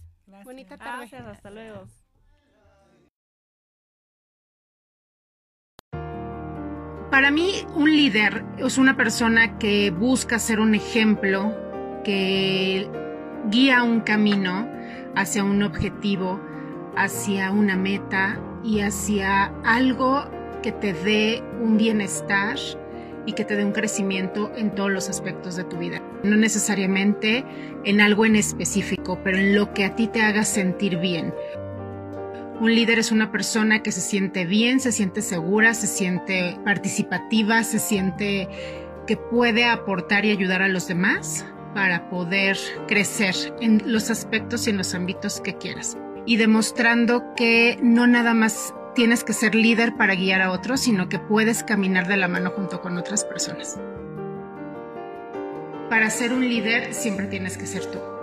Bonita 0.46 0.78
tarde. 0.78 1.08
Gracias, 1.10 1.28
hasta 1.28 1.52
luego. 1.52 1.88
Para 7.18 7.32
mí, 7.32 7.66
un 7.74 7.92
líder 7.92 8.46
es 8.60 8.78
una 8.78 8.96
persona 8.96 9.58
que 9.58 9.90
busca 9.90 10.38
ser 10.38 10.60
un 10.60 10.76
ejemplo, 10.76 11.52
que 12.04 12.88
guía 13.50 13.82
un 13.82 14.02
camino 14.02 14.70
hacia 15.16 15.44
un 15.44 15.64
objetivo, 15.64 16.40
hacia 16.96 17.50
una 17.50 17.76
meta 17.76 18.40
y 18.64 18.82
hacia 18.82 19.46
algo 19.66 20.30
que 20.62 20.72
te 20.72 20.94
dé 20.94 21.42
un 21.60 21.78
bienestar 21.78 22.60
y 23.26 23.34
que 23.34 23.44
te 23.44 23.56
dé 23.56 23.66
un 23.66 23.72
crecimiento 23.72 24.52
en 24.56 24.76
todos 24.76 24.92
los 24.92 25.10
aspectos 25.10 25.56
de 25.56 25.64
tu 25.64 25.80
vida. 25.80 26.04
No 26.22 26.36
necesariamente 26.36 27.44
en 27.84 28.00
algo 28.00 28.28
en 28.28 28.36
específico, 28.36 29.20
pero 29.24 29.40
en 29.40 29.56
lo 29.56 29.74
que 29.74 29.86
a 29.86 29.96
ti 29.96 30.06
te 30.06 30.22
haga 30.22 30.44
sentir 30.44 31.00
bien. 31.00 31.34
Un 32.60 32.74
líder 32.74 32.98
es 32.98 33.12
una 33.12 33.32
persona 33.32 33.84
que 33.84 33.92
se 33.92 34.02
siente 34.02 34.46
bien, 34.46 34.80
se 34.80 34.92
siente 34.92 35.22
segura, 35.22 35.76
se 35.76 35.86
siente 35.86 36.58
participativa, 36.66 37.64
se 37.64 37.78
siente 37.78 38.50
que 39.06 39.16
puede 39.16 39.66
aportar 39.66 40.26
y 40.26 40.32
ayudar 40.32 40.64
a 40.64 40.68
los 40.68 40.88
demás 40.88 41.46
para 41.76 42.10
poder 42.10 42.58
crecer 42.88 43.36
en 43.62 43.84
los 43.86 44.10
aspectos 44.10 44.66
y 44.66 44.72
en 44.72 44.78
los 44.78 44.96
ámbitos 44.96 45.40
que 45.40 45.56
quieras. 45.56 45.98
Y 46.26 46.38
demostrando 46.38 47.36
que 47.36 47.78
no 47.84 48.08
nada 48.08 48.34
más 48.34 48.74
tienes 48.96 49.24
que 49.24 49.34
ser 49.34 49.54
líder 49.54 49.96
para 49.96 50.16
guiar 50.16 50.42
a 50.42 50.52
otros, 50.52 50.82
sino 50.82 51.10
que 51.10 51.20
puedes 51.20 51.64
caminar 51.64 52.08
de 52.08 52.18
la 52.18 52.28
mano 52.28 52.50
junto 52.50 52.82
con 52.82 52.98
otras 52.98 53.24
personas. 53.24 53.80
Para 55.92 56.10
ser 56.10 56.34
un 56.34 56.50
líder 56.50 56.96
siempre 56.96 57.28
tienes 57.28 57.56
que 57.56 57.68
ser 57.68 57.86
tú. 57.86 58.17